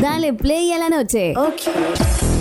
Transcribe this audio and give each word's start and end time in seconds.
Dale 0.00 0.32
play 0.32 0.72
a 0.72 0.78
la 0.78 0.88
noche. 0.88 1.34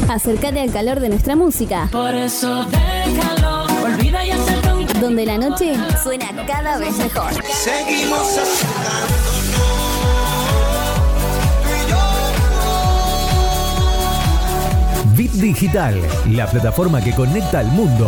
Acércate 0.09 0.59
al 0.59 0.71
calor 0.71 0.99
de 0.99 1.09
nuestra 1.09 1.35
música. 1.35 1.89
Por 1.91 2.13
eso 2.13 2.65
déjalo, 2.65 3.65
olvida 3.83 4.23
y 4.25 4.31
acepta 4.31 4.75
un 4.75 4.85
Donde 5.01 5.25
la 5.25 5.37
noche 5.37 5.73
suena 6.03 6.27
cada 6.45 6.77
vez 6.77 6.95
mejor. 6.97 7.31
Seguimos 7.45 8.39
Bit 15.15 15.31
Digital, 15.31 15.99
la 16.29 16.45
plataforma 16.45 17.01
que 17.01 17.11
conecta 17.13 17.59
al 17.59 17.67
mundo. 17.71 18.07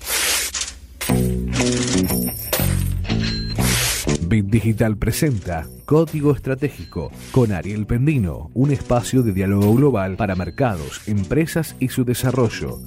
Bit 4.31 4.45
Digital 4.45 4.95
presenta 4.95 5.67
Código 5.83 6.31
Estratégico 6.31 7.11
con 7.33 7.51
Ariel 7.51 7.85
Pendino, 7.85 8.49
un 8.53 8.71
espacio 8.71 9.23
de 9.23 9.33
diálogo 9.33 9.75
global 9.75 10.15
para 10.15 10.37
mercados, 10.37 11.05
empresas 11.05 11.75
y 11.81 11.89
su 11.89 12.05
desarrollo. 12.05 12.79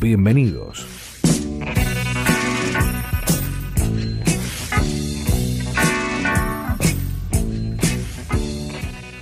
Bienvenidos. 0.00 1.07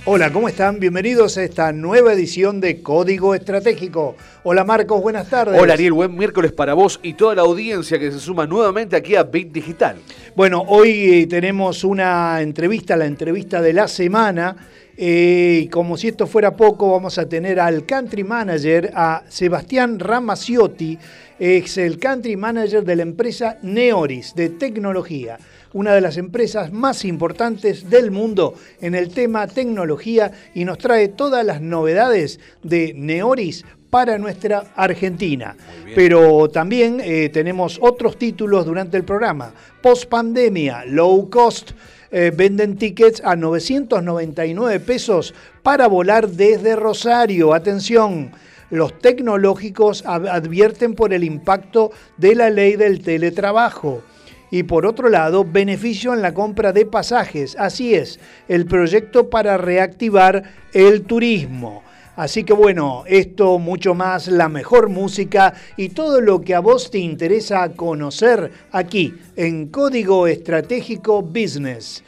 Hola, 0.09 0.31
¿cómo 0.31 0.47
están? 0.47 0.79
Bienvenidos 0.79 1.37
a 1.37 1.43
esta 1.43 1.73
nueva 1.73 2.13
edición 2.13 2.61
de 2.61 2.81
Código 2.81 3.35
Estratégico. 3.35 4.15
Hola 4.43 4.63
Marcos, 4.63 5.01
buenas 5.01 5.29
tardes. 5.29 5.59
Hola 5.61 5.73
Ariel, 5.73 5.91
buen 5.91 6.15
miércoles 6.15 6.53
para 6.53 6.73
vos 6.75 6.97
y 7.03 7.15
toda 7.15 7.35
la 7.35 7.41
audiencia 7.41 7.99
que 7.99 8.09
se 8.13 8.19
suma 8.21 8.47
nuevamente 8.47 8.95
aquí 8.95 9.17
a 9.17 9.23
Bit 9.23 9.51
Digital. 9.51 9.97
Bueno, 10.33 10.63
hoy 10.65 11.23
eh, 11.23 11.27
tenemos 11.27 11.83
una 11.83 12.41
entrevista, 12.41 12.95
la 12.95 13.05
entrevista 13.05 13.61
de 13.61 13.73
la 13.73 13.89
semana. 13.89 14.55
eh, 14.95 15.63
y 15.63 15.67
como 15.67 15.97
si 15.97 16.07
esto 16.07 16.25
fuera 16.25 16.55
poco, 16.55 16.89
vamos 16.93 17.17
a 17.17 17.27
tener 17.27 17.59
al 17.59 17.85
country 17.85 18.23
manager, 18.23 18.91
a 18.95 19.23
Sebastián 19.27 19.99
Ramaciotti, 19.99 20.97
es 21.37 21.77
el 21.77 21.99
country 21.99 22.37
manager 22.37 22.85
de 22.85 22.95
la 22.95 23.03
empresa 23.03 23.57
Neoris 23.61 24.33
de 24.35 24.49
tecnología, 24.51 25.37
una 25.77 25.93
de 25.93 26.01
las 26.01 26.17
empresas 26.17 26.71
más 26.73 27.05
importantes 27.05 27.87
del 27.87 28.09
mundo 28.09 28.55
en 28.81 28.95
el 28.95 29.09
tema 29.09 29.45
tecnología 29.45 30.31
y 30.55 30.65
nos 30.65 30.79
trae 30.79 31.07
todas 31.09 31.45
las 31.45 31.61
novedades 31.61 32.39
de 32.63 32.93
Neoris 32.95 33.63
para 33.91 34.17
nuestra 34.17 34.65
Argentina. 34.75 35.55
Pero 35.93 36.49
también 36.49 36.99
eh, 37.03 37.29
tenemos 37.29 37.77
otros 37.79 38.17
títulos 38.17 38.65
durante 38.65 38.97
el 38.97 39.03
programa. 39.03 39.53
Post 39.81 40.09
pandemia, 40.09 40.83
low 40.85 41.29
cost. 41.29 41.71
eh, 42.09 42.31
venden 42.35 42.77
tickets 42.77 43.21
a 43.23 43.35
999 43.35 44.79
pesos 44.79 45.33
para 45.61 45.87
volar 45.87 46.27
desde 46.29 46.75
Rosario. 46.75 47.53
Atención, 47.53 48.31
los 48.69 48.97
tecnológicos 48.99 50.03
ad- 50.05 50.27
advierten 50.27 50.93
por 50.95 51.13
el 51.13 51.23
impacto 51.23 51.91
de 52.17 52.33
la 52.35 52.49
ley 52.49 52.75
del 52.77 53.01
teletrabajo. 53.01 54.01
Y 54.49 54.63
por 54.63 54.85
otro 54.85 55.09
lado, 55.09 55.45
beneficio 55.45 56.13
en 56.13 56.21
la 56.21 56.33
compra 56.33 56.71
de 56.71 56.85
pasajes. 56.85 57.55
Así 57.59 57.93
es, 57.93 58.19
el 58.47 58.65
proyecto 58.65 59.29
para 59.29 59.57
reactivar 59.57 60.43
el 60.73 61.03
turismo. 61.03 61.83
Así 62.15 62.43
que 62.43 62.53
bueno, 62.53 63.03
esto 63.05 63.59
mucho 63.59 63.93
más, 63.93 64.27
la 64.27 64.49
mejor 64.49 64.89
música 64.89 65.53
y 65.75 65.89
todo 65.89 66.19
lo 66.19 66.41
que 66.41 66.55
a 66.55 66.61
vos 66.61 66.89
te 66.89 66.97
interesa 66.97 67.69
conocer 67.73 68.51
aquí 68.71 69.13
en 69.35 69.67
Código 69.67 70.25
Estratégico 70.25 71.21
Business, 71.21 72.03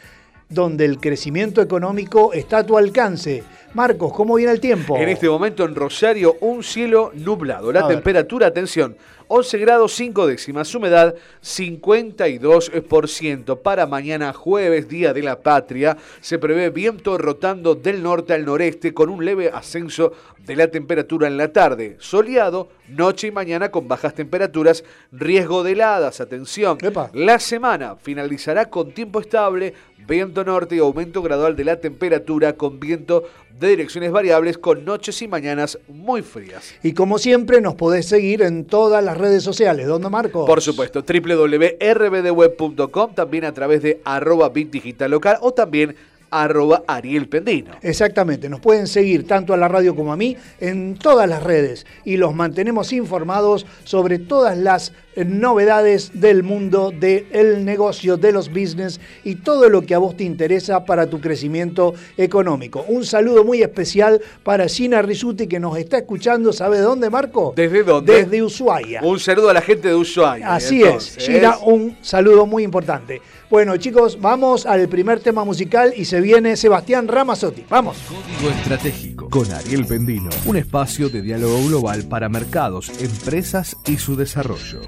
donde 0.49 0.85
el 0.85 0.97
crecimiento 0.97 1.61
económico 1.61 2.33
está 2.33 2.59
a 2.59 2.65
tu 2.65 2.75
alcance. 2.75 3.43
Marcos, 3.75 4.11
¿cómo 4.11 4.33
viene 4.33 4.51
el 4.51 4.59
tiempo? 4.59 4.97
En 4.97 5.09
este 5.09 5.29
momento 5.29 5.63
en 5.63 5.75
Rosario, 5.75 6.37
un 6.41 6.63
cielo 6.63 7.11
nublado. 7.13 7.71
La 7.71 7.81
A 7.81 7.87
ver. 7.87 7.97
temperatura, 7.97 8.47
atención, 8.47 8.97
11 9.31 9.59
grados 9.59 9.93
5 9.93 10.25
décimas, 10.25 10.73
humedad 10.73 11.13
52%. 11.43 13.61
Para 13.61 13.85
mañana 13.85 14.33
jueves, 14.33 14.89
Día 14.89 15.13
de 15.13 15.21
la 15.21 15.41
Patria, 15.41 15.97
se 16.19 16.39
prevé 16.39 16.71
viento 16.71 17.15
rotando 17.15 17.75
del 17.75 18.01
norte 18.01 18.33
al 18.33 18.43
noreste 18.43 18.91
con 18.91 19.07
un 19.07 19.23
leve 19.23 19.51
ascenso 19.53 20.13
de 20.39 20.55
la 20.55 20.69
temperatura 20.69 21.27
en 21.27 21.37
la 21.37 21.53
tarde. 21.53 21.95
Soleado, 21.99 22.69
noche 22.87 23.27
y 23.27 23.31
mañana 23.31 23.69
con 23.69 23.87
bajas 23.87 24.15
temperaturas, 24.15 24.83
riesgo 25.11 25.61
de 25.61 25.73
heladas, 25.73 26.21
atención. 26.21 26.79
Epa. 26.81 27.11
La 27.13 27.37
semana 27.37 27.97
finalizará 27.97 28.67
con 28.67 28.93
tiempo 28.93 29.19
estable, 29.19 29.75
viento 30.09 30.43
norte 30.43 30.75
y 30.75 30.79
aumento 30.79 31.21
gradual 31.21 31.55
de 31.55 31.63
la 31.63 31.79
temperatura 31.79 32.53
con 32.53 32.79
viento 32.79 33.25
de 33.59 33.67
direcciones 33.69 34.11
variables 34.11 34.57
con 34.57 34.83
noches 34.83 35.21
y 35.21 35.27
mañanas 35.27 35.77
muy 35.87 36.23
frías. 36.23 36.73
Y 36.81 36.93
como 36.93 37.19
siempre, 37.19 37.61
nos 37.61 37.75
podés 37.75 38.07
seguir 38.07 38.41
en 38.41 38.65
todas 38.65 39.03
las 39.03 39.15
redes 39.17 39.43
sociales. 39.43 39.85
¿Dónde, 39.87 40.09
Marcos? 40.09 40.47
Por 40.47 40.61
supuesto, 40.61 41.03
www.rbdweb.com, 41.07 43.13
también 43.13 43.45
a 43.45 43.53
través 43.53 43.83
de 43.83 44.01
arroba 44.03 44.49
bit 44.49 44.71
digital 44.71 45.11
local 45.11 45.37
o 45.41 45.53
también 45.53 45.95
arroba 46.31 46.83
Ariel 46.87 47.27
Pendino. 47.27 47.71
Exactamente, 47.81 48.49
nos 48.49 48.59
pueden 48.59 48.87
seguir 48.87 49.27
tanto 49.27 49.53
a 49.53 49.57
la 49.57 49.67
radio 49.67 49.95
como 49.95 50.13
a 50.13 50.17
mí 50.17 50.35
en 50.59 50.95
todas 50.95 51.27
las 51.27 51.43
redes 51.43 51.85
y 52.05 52.17
los 52.17 52.33
mantenemos 52.33 52.93
informados 52.93 53.65
sobre 53.83 54.19
todas 54.19 54.57
las 54.57 54.93
eh, 55.15 55.25
novedades 55.25 56.11
del 56.13 56.43
mundo 56.43 56.91
del 56.97 57.65
negocio, 57.65 58.15
de 58.15 58.31
los 58.31 58.49
business 58.49 58.99
y 59.23 59.35
todo 59.35 59.67
lo 59.67 59.81
que 59.81 59.95
a 59.95 59.97
vos 59.97 60.15
te 60.15 60.23
interesa 60.23 60.85
para 60.85 61.09
tu 61.09 61.19
crecimiento 61.19 61.93
económico. 62.15 62.85
Un 62.87 63.03
saludo 63.05 63.43
muy 63.43 63.61
especial 63.61 64.21
para 64.43 64.67
Gina 64.67 65.01
Risuti 65.01 65.47
que 65.47 65.59
nos 65.59 65.77
está 65.77 65.97
escuchando, 65.97 66.53
¿sabe 66.53 66.77
de 66.77 66.83
dónde, 66.83 67.09
Marco? 67.09 67.53
¿Desde 67.55 67.83
dónde? 67.83 68.23
Desde 68.23 68.43
Ushuaia. 68.43 69.01
Un 69.03 69.19
saludo 69.19 69.49
a 69.49 69.53
la 69.53 69.61
gente 69.61 69.87
de 69.87 69.95
Ushuaia. 69.95 70.53
Así 70.53 70.83
entonces. 70.83 71.17
es, 71.17 71.25
Gina, 71.25 71.57
un 71.57 71.97
saludo 72.01 72.45
muy 72.45 72.63
importante. 72.63 73.21
Bueno, 73.49 73.75
chicos, 73.77 74.21
vamos 74.21 74.67
al 74.67 74.87
primer 74.89 75.21
tema 75.21 75.43
musical 75.43 75.93
y 75.97 76.05
se 76.05 76.21
viene 76.21 76.55
Sebastián 76.55 77.07
Ramazzotti. 77.07 77.65
Vamos. 77.67 77.97
Código 78.07 78.51
Estratégico 78.51 79.27
con 79.27 79.51
Ariel 79.51 79.87
Pendino, 79.87 80.29
un 80.45 80.57
espacio 80.57 81.09
de 81.09 81.23
diálogo 81.23 81.57
global 81.65 82.03
para 82.03 82.29
mercados, 82.29 82.89
empresas 83.01 83.75
y 83.87 83.97
su 83.97 84.15
desarrollo. 84.15 84.81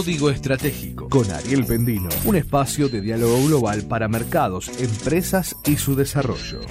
Código 0.00 0.30
Estratégico 0.30 1.10
con 1.10 1.30
Ariel 1.30 1.66
Pendino, 1.66 2.08
un 2.24 2.34
espacio 2.34 2.88
de 2.88 3.02
diálogo 3.02 3.44
global 3.44 3.82
para 3.82 4.08
mercados, 4.08 4.70
empresas 4.80 5.56
y 5.66 5.76
su 5.76 5.94
desarrollo. 5.94 6.62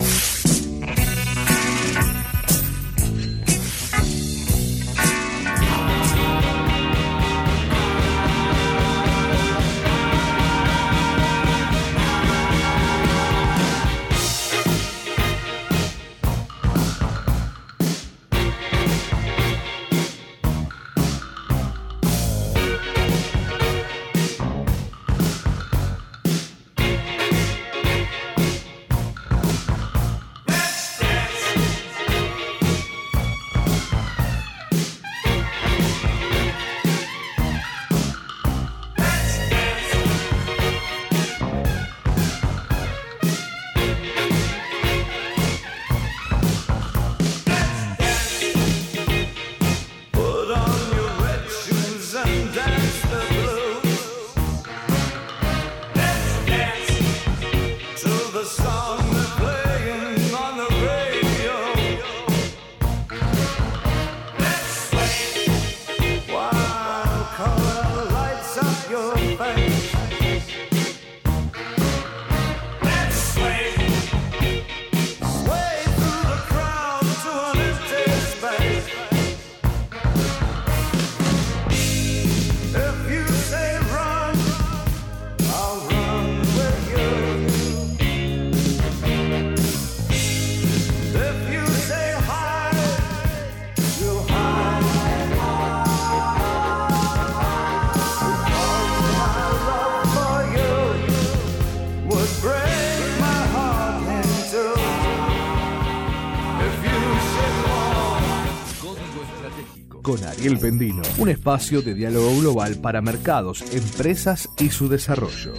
Ariel 110.39 110.57
Pendino, 110.57 111.01
un 111.17 111.27
espacio 111.27 111.81
de 111.81 111.93
diálogo 111.93 112.39
global 112.39 112.77
para 112.81 113.01
mercados, 113.01 113.61
empresas 113.73 114.49
y 114.57 114.69
su 114.69 114.87
desarrollo. 114.87 115.53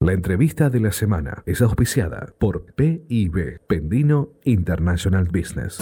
La 0.00 0.12
entrevista 0.12 0.70
de 0.70 0.80
la 0.80 0.90
semana 0.90 1.44
es 1.46 1.62
auspiciada 1.62 2.34
por 2.38 2.64
PIB, 2.74 3.60
Pendino 3.68 4.30
International 4.42 5.28
Business. 5.28 5.78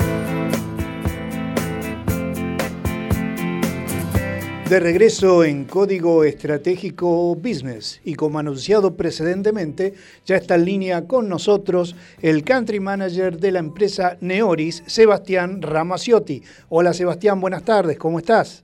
De 4.68 4.80
regreso 4.80 5.44
en 5.44 5.64
Código 5.64 6.25
Estratégico 6.25 7.34
Business 7.34 8.02
y 8.04 8.16
como 8.16 8.38
anunciado 8.38 8.94
precedentemente, 8.98 9.94
ya 10.26 10.37
está 10.37 10.56
en 10.56 10.66
línea 10.66 11.06
con 11.06 11.26
nosotros 11.26 11.96
el 12.20 12.44
Country 12.44 12.78
Manager 12.78 13.38
de 13.38 13.52
la 13.52 13.60
empresa 13.60 14.18
Neoris, 14.20 14.82
Sebastián 14.84 15.62
Ramaciotti. 15.62 16.42
Hola 16.68 16.92
Sebastián, 16.92 17.40
buenas 17.40 17.64
tardes, 17.64 17.96
¿cómo 17.96 18.18
estás? 18.18 18.62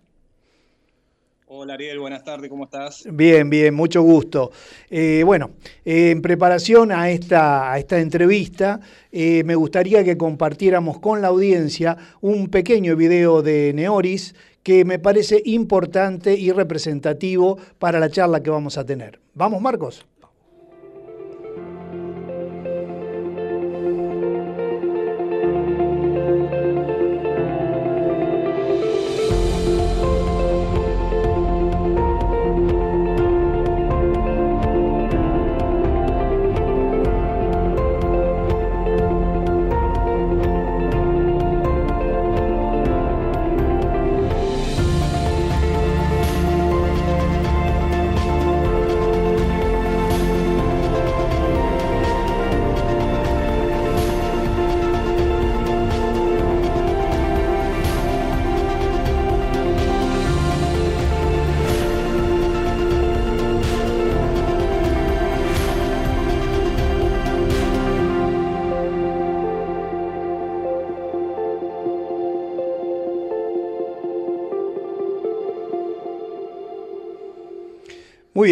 Hola 1.46 1.74
Ariel, 1.74 2.00
buenas 2.00 2.24
tardes, 2.24 2.50
¿cómo 2.50 2.64
estás? 2.64 3.04
Bien, 3.10 3.48
bien, 3.48 3.72
mucho 3.72 4.02
gusto. 4.02 4.50
Eh, 4.90 5.22
bueno, 5.24 5.52
eh, 5.84 6.10
en 6.10 6.20
preparación 6.20 6.90
a 6.90 7.10
esta, 7.10 7.72
a 7.72 7.78
esta 7.78 8.00
entrevista, 8.00 8.80
eh, 9.12 9.42
me 9.44 9.54
gustaría 9.54 10.02
que 10.04 10.18
compartiéramos 10.18 10.98
con 10.98 11.22
la 11.22 11.28
audiencia 11.28 11.96
un 12.20 12.48
pequeño 12.48 12.96
video 12.96 13.40
de 13.40 13.72
Neoris 13.72 14.34
que 14.64 14.84
me 14.84 14.98
parece 14.98 15.42
importante 15.44 16.34
y 16.34 16.50
representativo 16.50 17.58
para 17.78 18.00
la 18.00 18.10
charla 18.10 18.42
que 18.42 18.50
vamos 18.50 18.76
a 18.78 18.84
tener. 18.84 19.20
¿Vamos, 19.34 19.60
Marcos? 19.60 20.06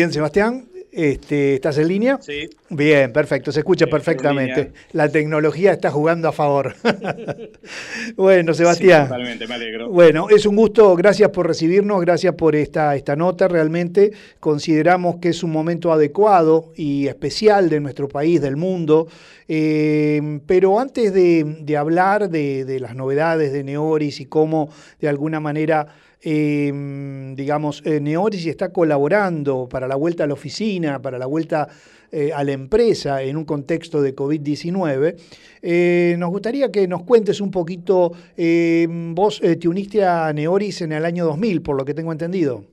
Bien, 0.02 0.12
Sebastián. 0.12 0.64
Este, 0.90 1.54
¿Estás 1.54 1.78
en 1.78 1.86
línea? 1.86 2.18
Sí. 2.20 2.50
Bien, 2.68 3.12
perfecto, 3.12 3.52
se 3.52 3.60
escucha 3.60 3.84
estoy 3.84 3.98
perfectamente. 4.00 4.72
La 4.92 5.08
tecnología 5.08 5.72
está 5.72 5.92
jugando 5.92 6.28
a 6.28 6.32
favor. 6.32 6.74
bueno, 8.16 8.52
Sebastián. 8.52 9.04
Sí, 9.04 9.08
totalmente, 9.08 9.46
me 9.46 9.54
alegro. 9.54 9.88
Bueno, 9.90 10.28
es 10.28 10.44
un 10.44 10.56
gusto, 10.56 10.94
gracias 10.96 11.30
por 11.30 11.46
recibirnos, 11.46 12.00
gracias 12.00 12.34
por 12.34 12.56
esta, 12.56 12.96
esta 12.96 13.14
nota. 13.14 13.46
Realmente 13.46 14.10
consideramos 14.40 15.16
que 15.16 15.28
es 15.28 15.44
un 15.44 15.52
momento 15.52 15.92
adecuado 15.92 16.72
y 16.74 17.06
especial 17.06 17.70
de 17.70 17.78
nuestro 17.78 18.08
país, 18.08 18.42
del 18.42 18.56
mundo. 18.56 19.06
Eh, 19.46 20.40
pero 20.46 20.80
antes 20.80 21.14
de, 21.14 21.58
de 21.60 21.76
hablar 21.76 22.28
de, 22.28 22.64
de 22.64 22.80
las 22.80 22.96
novedades 22.96 23.52
de 23.52 23.62
Neoris 23.62 24.20
y 24.20 24.26
cómo 24.26 24.68
de 25.00 25.08
alguna 25.08 25.38
manera, 25.40 25.86
eh, 26.22 27.32
digamos, 27.34 27.82
eh, 27.84 28.00
Neoris 28.00 28.46
está 28.46 28.72
colaborando 28.72 29.68
para 29.68 29.88
la 29.88 29.96
vuelta 29.96 30.24
a 30.24 30.26
la 30.26 30.34
oficina, 30.34 31.02
para 31.02 31.18
la 31.18 31.26
vuelta 31.26 31.68
eh, 32.12 32.30
a 32.32 32.44
la 32.44 32.52
empresa 32.52 33.22
en 33.22 33.36
un 33.36 33.44
contexto 33.44 34.02
de 34.02 34.14
COVID-19. 34.14 35.16
Eh, 35.62 36.14
nos 36.18 36.30
gustaría 36.30 36.70
que 36.70 36.86
nos 36.86 37.04
cuentes 37.04 37.40
un 37.40 37.50
poquito, 37.50 38.12
eh, 38.36 38.86
vos 38.88 39.40
eh, 39.42 39.56
te 39.56 39.66
uniste 39.66 40.04
a 40.04 40.32
Neoris 40.32 40.82
en 40.82 40.92
el 40.92 41.04
año 41.04 41.24
2000, 41.24 41.62
por 41.62 41.76
lo 41.76 41.84
que 41.84 41.94
tengo 41.94 42.12
entendido. 42.12 42.64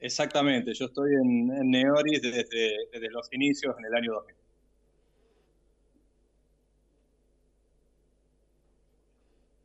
Exactamente, 0.00 0.74
yo 0.74 0.86
estoy 0.86 1.14
en, 1.14 1.50
en 1.50 1.70
Neoris 1.70 2.22
desde, 2.22 2.44
desde 2.92 3.10
los 3.10 3.32
inicios 3.32 3.74
en 3.78 3.86
el 3.86 3.94
año 3.94 4.12
2000. 4.12 4.36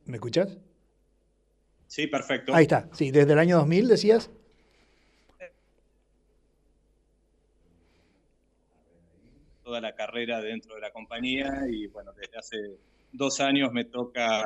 ¿Me 0.06 0.16
escuchás? 0.16 0.58
Sí, 1.94 2.08
perfecto. 2.08 2.52
Ahí 2.52 2.64
está, 2.64 2.88
sí, 2.92 3.12
desde 3.12 3.34
el 3.34 3.38
año 3.38 3.58
2000 3.58 3.86
decías. 3.86 4.28
Toda 9.62 9.80
la 9.80 9.94
carrera 9.94 10.40
dentro 10.40 10.74
de 10.74 10.80
la 10.80 10.90
compañía 10.90 11.52
y 11.70 11.86
bueno, 11.86 12.10
desde 12.20 12.36
hace 12.36 12.56
dos 13.12 13.38
años 13.38 13.70
me 13.72 13.84
toca 13.84 14.42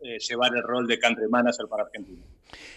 eh, 0.00 0.18
llevar 0.20 0.54
el 0.54 0.62
rol 0.62 0.86
de 0.86 1.00
country 1.00 1.26
manager 1.28 1.66
para 1.66 1.82
Argentina. 1.82 2.22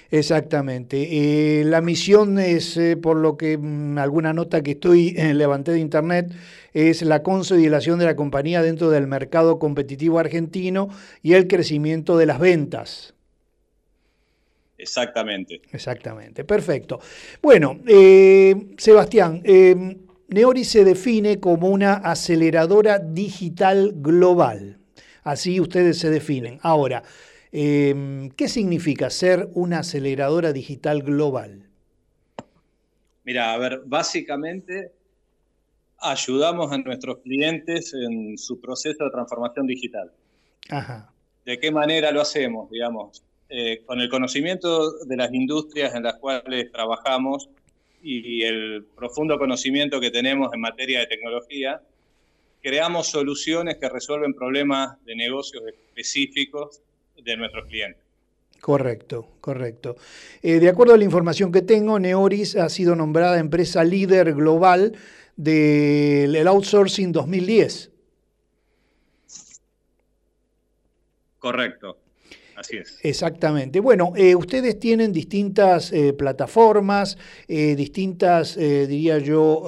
Exactamente. 0.10 1.60
Eh, 1.60 1.64
la 1.66 1.82
misión 1.82 2.40
es, 2.40 2.78
eh, 2.78 2.98
por 2.98 3.16
lo 3.16 3.38
que 3.38 3.60
mm, 3.60 4.00
alguna 4.00 4.34
nota 4.34 4.64
que 4.64 4.72
estoy 4.72 5.14
eh, 5.18 5.36
levanté 5.36 5.74
de 5.74 5.82
internet, 5.82 6.34
es 6.74 7.04
la 7.04 7.22
consolidación 7.22 8.00
de 8.00 8.06
la 8.06 8.16
compañía 8.16 8.64
dentro 8.64 8.90
del 8.90 9.06
mercado 9.06 9.60
competitivo 9.60 10.18
argentino 10.18 10.90
y 11.22 11.34
el 11.34 11.48
crecimiento 11.48 12.18
de 12.18 12.26
las 12.26 12.40
ventas. 12.40 13.14
Exactamente. 14.80 15.62
Exactamente, 15.72 16.46
perfecto. 16.46 17.00
Bueno, 17.42 17.82
eh, 17.86 18.56
Sebastián, 18.78 19.42
eh, 19.44 19.98
Neori 20.30 20.64
se 20.64 20.86
define 20.86 21.40
como 21.40 21.68
una 21.68 21.96
aceleradora 21.96 22.98
digital 22.98 23.92
global. 23.96 24.80
Así 25.24 25.60
ustedes 25.60 26.00
se 26.00 26.10
definen. 26.10 26.60
Ahora, 26.62 27.04
eh, 27.52 28.30
¿qué 28.38 28.48
significa 28.48 29.10
ser 29.10 29.50
una 29.54 29.80
aceleradora 29.80 30.54
digital 30.54 31.04
global? 31.04 31.68
Mira, 33.26 33.54
a 33.54 33.58
ver, 33.58 33.82
básicamente 33.86 34.94
ayudamos 35.98 36.72
a 36.72 36.78
nuestros 36.78 37.20
clientes 37.20 37.94
en 37.94 38.38
su 38.38 38.62
proceso 38.62 39.04
de 39.04 39.12
transformación 39.12 39.68
digital. 39.68 40.10
Ajá, 40.70 41.12
¿De 41.46 41.60
qué 41.60 41.72
manera 41.72 42.12
lo 42.12 42.22
hacemos? 42.22 42.70
Digamos, 42.70 43.24
eh, 43.50 43.82
con 43.86 44.00
el 44.00 44.10
conocimiento 44.10 44.92
de 45.06 45.18
las 45.18 45.34
industrias 45.34 45.96
en 45.96 46.04
las 46.04 46.16
cuales 46.20 46.72
trabajamos 46.72 47.50
y 48.02 48.44
el 48.44 48.86
profundo 48.96 49.38
conocimiento 49.38 50.00
que 50.00 50.12
tenemos 50.12 50.54
en 50.54 50.62
materia 50.62 51.00
de 51.00 51.08
tecnología, 51.08 51.82
creamos 52.62 53.08
soluciones 53.08 53.78
que 53.78 53.90
resuelven 53.90 54.34
problemas 54.34 55.04
de 55.06 55.16
negocios 55.16 55.64
específicos 55.68 56.82
de 57.22 57.38
nuestros 57.38 57.66
clientes. 57.68 58.04
correcto, 58.62 59.28
correcto. 59.42 59.96
Eh, 60.42 60.60
de 60.60 60.70
acuerdo 60.70 60.94
a 60.94 60.98
la 60.98 61.04
información 61.04 61.52
que 61.52 61.62
tengo, 61.62 62.00
Neoris 62.00 62.56
ha 62.56 62.70
sido 62.70 62.96
nombrada 62.96 63.40
empresa 63.40 63.84
líder 63.84 64.34
global 64.34 64.96
del 65.36 66.36
el 66.36 66.48
outsourcing 66.48 67.12
2010. 67.12 67.92
Correcto, 71.40 71.98
así 72.60 72.78
es. 72.78 73.00
Exactamente. 73.04 73.80
Bueno, 73.80 74.14
eh, 74.16 74.36
ustedes 74.36 74.80
tienen 74.80 75.12
distintas 75.14 75.92
eh, 75.92 76.14
plataformas, 76.14 77.18
eh, 77.48 77.76
distintas, 77.76 78.56
diría 78.58 79.18
yo, 79.20 79.64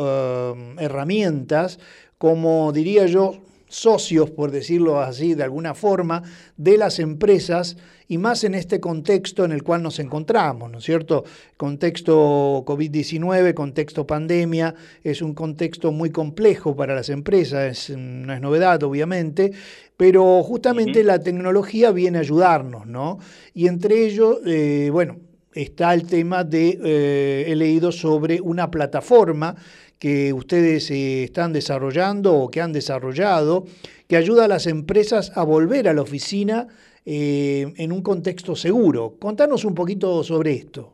herramientas, 0.79 1.79
como 2.17 2.71
diría 2.71 3.05
yo, 3.05 3.37
socios, 3.67 4.29
por 4.31 4.51
decirlo 4.51 4.99
así, 4.99 5.33
de 5.33 5.43
alguna 5.43 5.73
forma, 5.73 6.23
de 6.57 6.77
las 6.77 6.99
empresas 6.99 7.77
y 8.09 8.17
más 8.17 8.43
en 8.43 8.53
este 8.53 8.81
contexto 8.81 9.45
en 9.45 9.53
el 9.53 9.63
cual 9.63 9.81
nos 9.81 9.97
encontramos, 9.99 10.69
¿no 10.69 10.79
es 10.79 10.83
cierto? 10.83 11.23
Contexto 11.55 12.65
COVID-19, 12.65 13.53
contexto 13.53 14.05
pandemia, 14.05 14.75
es 15.05 15.21
un 15.21 15.33
contexto 15.33 15.93
muy 15.93 16.09
complejo 16.09 16.75
para 16.75 16.93
las 16.93 17.07
empresas, 17.09 17.89
es- 17.89 17.97
no 17.97 18.33
es 18.33 18.41
novedad, 18.41 18.83
obviamente, 18.83 19.53
pero 20.01 20.41
justamente 20.41 21.03
la 21.03 21.19
tecnología 21.19 21.91
viene 21.91 22.17
a 22.17 22.21
ayudarnos, 22.21 22.87
¿no? 22.87 23.19
Y 23.53 23.67
entre 23.67 24.03
ellos, 24.03 24.39
eh, 24.47 24.89
bueno, 24.91 25.19
está 25.53 25.93
el 25.93 26.07
tema 26.07 26.43
de, 26.43 26.79
eh, 26.83 27.45
he 27.45 27.55
leído 27.55 27.91
sobre 27.91 28.41
una 28.41 28.71
plataforma 28.71 29.55
que 29.99 30.33
ustedes 30.33 30.89
eh, 30.89 31.25
están 31.25 31.53
desarrollando 31.53 32.33
o 32.33 32.49
que 32.49 32.61
han 32.61 32.73
desarrollado, 32.73 33.67
que 34.07 34.17
ayuda 34.17 34.45
a 34.45 34.47
las 34.47 34.65
empresas 34.65 35.33
a 35.35 35.43
volver 35.43 35.87
a 35.87 35.93
la 35.93 36.01
oficina 36.01 36.67
eh, 37.05 37.71
en 37.77 37.91
un 37.91 38.01
contexto 38.01 38.55
seguro. 38.55 39.17
Contanos 39.19 39.65
un 39.65 39.75
poquito 39.75 40.23
sobre 40.23 40.53
esto. 40.53 40.93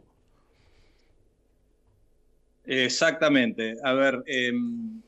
Exactamente. 2.65 3.77
A 3.85 3.93
ver, 3.93 4.21
em, 4.25 5.01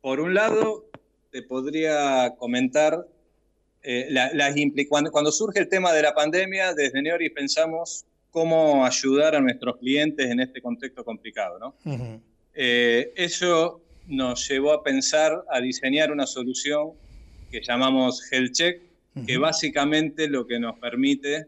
por 0.00 0.20
un 0.20 0.32
lado, 0.32 0.89
te 1.30 1.42
podría 1.42 2.34
comentar 2.38 3.06
eh, 3.82 4.08
la- 4.10 4.50
impli- 4.50 4.86
cuando, 4.88 5.10
cuando 5.10 5.32
surge 5.32 5.58
el 5.60 5.68
tema 5.68 5.92
de 5.92 6.02
la 6.02 6.12
pandemia, 6.14 6.74
desde 6.74 7.00
Neori 7.00 7.30
pensamos 7.30 8.04
cómo 8.30 8.84
ayudar 8.84 9.34
a 9.36 9.40
nuestros 9.40 9.78
clientes 9.78 10.26
en 10.30 10.40
este 10.40 10.60
contexto 10.60 11.04
complicado, 11.04 11.58
¿no? 11.58 11.74
Ujú. 11.84 12.20
Eh, 12.54 13.12
eso 13.16 13.80
nos 14.06 14.46
llevó 14.48 14.72
a 14.72 14.82
pensar, 14.82 15.44
a 15.50 15.60
diseñar 15.60 16.12
una 16.12 16.26
solución 16.26 16.92
que 17.50 17.60
llamamos 17.62 18.22
Health 18.30 18.52
Check, 18.52 18.82
que 19.26 19.34
Ujú. 19.34 19.42
básicamente 19.42 20.28
lo 20.28 20.46
que 20.46 20.60
nos 20.60 20.78
permite 20.78 21.46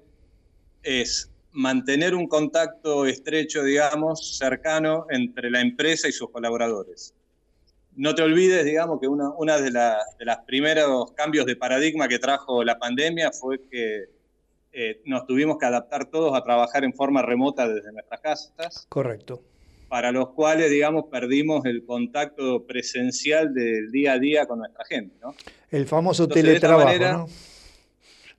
es 0.82 1.30
mantener 1.52 2.14
un 2.14 2.26
contacto 2.28 3.04
estrecho, 3.06 3.62
digamos, 3.62 4.36
cercano 4.38 5.06
entre 5.10 5.50
la 5.50 5.60
empresa 5.60 6.08
y 6.08 6.12
sus 6.12 6.30
colaboradores. 6.30 7.14
No 7.96 8.14
te 8.14 8.22
olvides, 8.22 8.64
digamos, 8.64 9.00
que 9.00 9.06
una, 9.08 9.30
una 9.36 9.58
de, 9.60 9.70
la- 9.70 9.98
de 10.18 10.24
los 10.24 10.36
primeros 10.46 11.12
cambios 11.12 11.44
de 11.46 11.56
paradigma 11.56 12.08
que 12.08 12.18
trajo 12.18 12.64
la 12.64 12.78
pandemia 12.78 13.30
fue 13.32 13.60
que 13.70 14.04
eh, 14.72 15.02
nos 15.04 15.26
tuvimos 15.26 15.58
que 15.58 15.66
adaptar 15.66 16.06
todos 16.06 16.34
a 16.34 16.42
trabajar 16.42 16.84
en 16.84 16.94
forma 16.94 17.20
remota 17.20 17.68
desde 17.68 17.92
nuestras 17.92 18.20
casas 18.20 18.86
Correcto. 18.88 19.42
para 19.88 20.10
los 20.12 20.30
cuales, 20.30 20.70
digamos, 20.70 21.04
perdimos 21.10 21.66
el 21.66 21.84
contacto 21.84 22.64
presencial 22.64 23.52
del 23.52 23.90
día 23.90 24.14
a 24.14 24.18
día 24.18 24.46
con 24.46 24.60
nuestra 24.60 24.84
gente, 24.86 25.14
¿no? 25.20 25.34
El 25.70 25.86
famoso 25.86 26.22
Entonces, 26.22 26.44
teletrabajo, 26.44 26.86
manera- 26.86 27.12
¿no? 27.12 27.26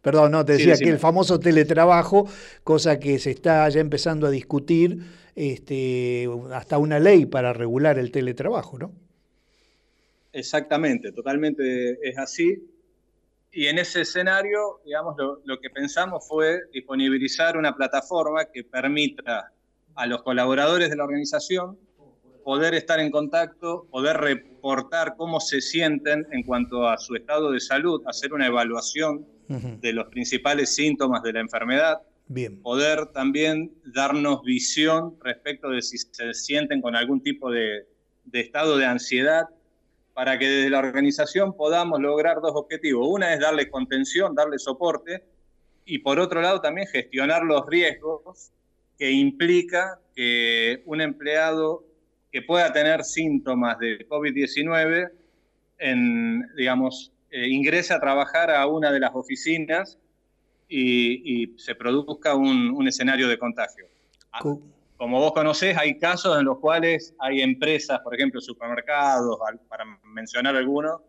Perdón, 0.02 0.32
no, 0.32 0.44
te 0.44 0.58
Sí, 0.58 0.66
decía 0.66 0.84
que 0.84 0.90
el 0.92 1.00
famoso 1.00 1.40
teletrabajo, 1.40 2.28
cosa 2.64 3.00
que 3.00 3.20
se 3.20 3.30
está 3.32 3.70
ya 3.70 3.80
empezando 3.80 4.28
a 4.28 4.32
discutir, 4.32 4.98
este, 5.36 6.28
hasta 6.52 6.78
una 6.78 7.00
ley 7.00 7.26
para 7.26 7.54
regular 7.54 7.98
el 8.00 8.12
teletrabajo, 8.12 8.78
¿no? 8.80 8.92
Exactamente, 10.34 11.12
totalmente 11.12 11.98
es 12.02 12.18
así. 12.18 12.62
Y 13.52 13.68
en 13.68 13.78
ese 13.78 14.02
escenario, 14.02 14.82
digamos, 14.84 15.16
lo, 15.18 15.40
lo 15.46 15.60
que 15.60 15.70
pensamos 15.70 16.28
fue 16.28 16.60
disponibilizar 16.74 17.56
una 17.56 17.76
plataforma 17.76 18.46
que 18.46 18.64
permita 18.64 19.52
a 19.96 20.08
los 20.08 20.24
colaboradores 20.24 20.90
de 20.90 20.96
la 20.96 21.04
organización 21.04 21.78
poder 22.44 22.74
estar 22.74 23.00
en 23.00 23.12
contacto, 23.12 23.88
poder 23.90 24.18
reportar 24.18 25.16
cómo 25.16 25.40
se 25.40 25.62
sienten 25.62 26.28
en 26.32 26.44
cuanto 26.44 26.88
a 26.88 26.98
su 26.98 27.16
estado 27.16 27.52
de 27.52 27.60
salud, 27.60 28.02
hacer 28.06 28.34
una 28.34 28.48
evaluación 28.48 29.26
Ujú. 29.50 29.78
de 29.82 29.94
los 29.94 30.08
principales 30.08 30.74
síntomas 30.74 31.22
de 31.22 31.34
la 31.34 31.42
enfermedad, 31.42 32.02
Bien, 32.28 32.62
poder 32.62 33.08
también 33.08 33.72
darnos 33.94 34.42
visión 34.44 35.18
respecto 35.22 35.70
de 35.70 35.82
si 35.82 35.98
se 35.98 36.34
sienten 36.34 36.82
con 36.82 36.96
algún 36.96 37.22
tipo 37.22 37.52
de, 37.52 37.86
de 38.24 38.40
estado 38.40 38.78
de 38.78 38.86
ansiedad, 38.86 39.44
para 40.14 40.38
que 40.38 40.48
desde 40.48 40.70
la 40.70 40.80
organización 40.80 41.56
podamos 41.56 42.00
lograr 42.00 42.40
dos 42.42 42.54
objetivos. 42.56 43.08
Una 43.10 43.34
es 43.34 43.40
darle 43.40 43.70
contención, 43.70 44.36
darle 44.36 44.60
soporte, 44.60 45.24
y 45.86 46.00
por 46.00 46.20
otro 46.20 46.42
lado 46.42 46.62
también 46.62 46.88
gestionar 46.88 47.44
los 47.44 47.66
riesgos 47.68 48.52
que 48.98 49.12
implica 49.12 50.00
que 50.16 50.82
un 50.86 51.02
empleado 51.02 51.84
que 52.32 52.42
pueda 52.42 52.72
tener 52.72 53.04
síntomas 53.04 53.78
de 53.80 54.08
COVID-19, 54.08 55.12
en, 55.80 56.48
digamos, 56.56 57.12
eh, 57.30 57.48
ingrese 57.50 57.94
a 57.94 58.00
trabajar 58.00 58.52
a 58.52 58.66
una 58.68 58.92
de 58.92 59.00
las 59.00 59.12
oficinas 59.14 59.98
y, 60.70 61.54
se 61.58 61.76
produzca 61.76 62.36
un 62.36 62.88
escenario 62.88 63.28
de 63.28 63.38
contagio. 63.38 63.86
Co- 65.04 65.10
Como 65.10 65.20
vos 65.20 65.34
conocés, 65.34 65.78
hay 65.78 66.00
casos 66.00 66.38
en 66.40 66.46
los 66.46 66.60
cuales 66.60 67.14
hay 67.20 67.42
empresas, 67.42 68.00
por 68.00 68.16
ejemplo, 68.16 68.40
supermercados, 68.40 69.38
para 69.68 69.84
mencionar 70.06 70.56
algunos, 70.56 71.02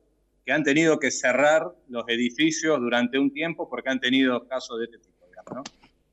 que 0.44 0.52
han 0.52 0.64
tenido 0.64 0.98
que 0.98 1.10
cerrar 1.12 1.62
los 1.88 2.04
edificios 2.08 2.78
durante 2.80 3.18
un 3.20 3.32
tiempo 3.32 3.68
porque 3.68 3.90
han 3.90 4.00
tenido 4.00 4.46
casos 4.48 4.78
de 4.80 4.86
este 4.86 4.98
tipo. 4.98 5.26
digamos, 5.28 5.54
¿no? 5.54 5.62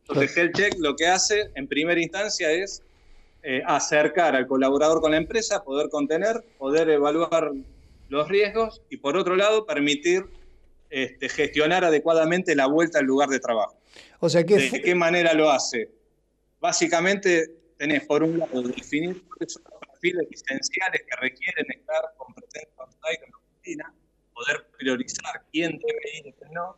Entonces, 0.07 0.38
HealthCheck 0.38 0.75
lo 0.79 0.95
que 0.95 1.07
hace 1.07 1.50
en 1.55 1.67
primera 1.67 2.00
instancia 2.00 2.51
es 2.51 2.83
eh, 3.43 3.63
acercar 3.65 4.35
al 4.35 4.45
colaborador 4.45 5.01
con 5.01 5.11
la 5.11 5.17
empresa, 5.17 5.63
poder 5.63 5.89
contener, 5.89 6.43
poder 6.59 6.88
evaluar 6.89 7.51
los 8.09 8.27
riesgos 8.29 8.81
y, 8.91 8.97
por 8.97 9.17
otro 9.17 9.35
lado, 9.35 9.65
permitir 9.65 10.23
este, 10.91 11.29
gestionar 11.29 11.83
adecuadamente 11.83 12.55
la 12.55 12.67
vuelta 12.67 13.00
al 13.00 13.05
lugar 13.05 13.29
de 13.29 13.39
trabajo. 13.39 13.75
o 14.19 14.29
sea 14.29 14.45
que 14.45 14.55
¿De 14.57 14.81
qué 14.83 14.93
manera 14.93 15.33
lo 15.33 15.50
hace? 15.50 15.89
Básicamente 16.59 17.60
tenés 17.81 18.05
por 18.05 18.21
un 18.21 18.38
lado 18.38 18.61
definir 18.61 19.23
cuáles 19.27 19.53
son 19.53 19.63
los 19.71 19.79
perfiles 19.79 20.27
esenciales 20.29 21.01
que 21.01 21.15
requieren 21.19 21.65
estar 21.71 22.13
con 22.15 22.31
presencia 22.35 22.71
on-site 22.77 23.25
en 23.25 23.31
la 23.31 23.38
oficina, 23.38 23.93
poder 24.35 24.67
priorizar 24.77 25.43
quién 25.51 25.79
debe 25.79 26.19
ir 26.19 26.27
y 26.27 26.33
quién 26.33 26.51
no. 26.53 26.77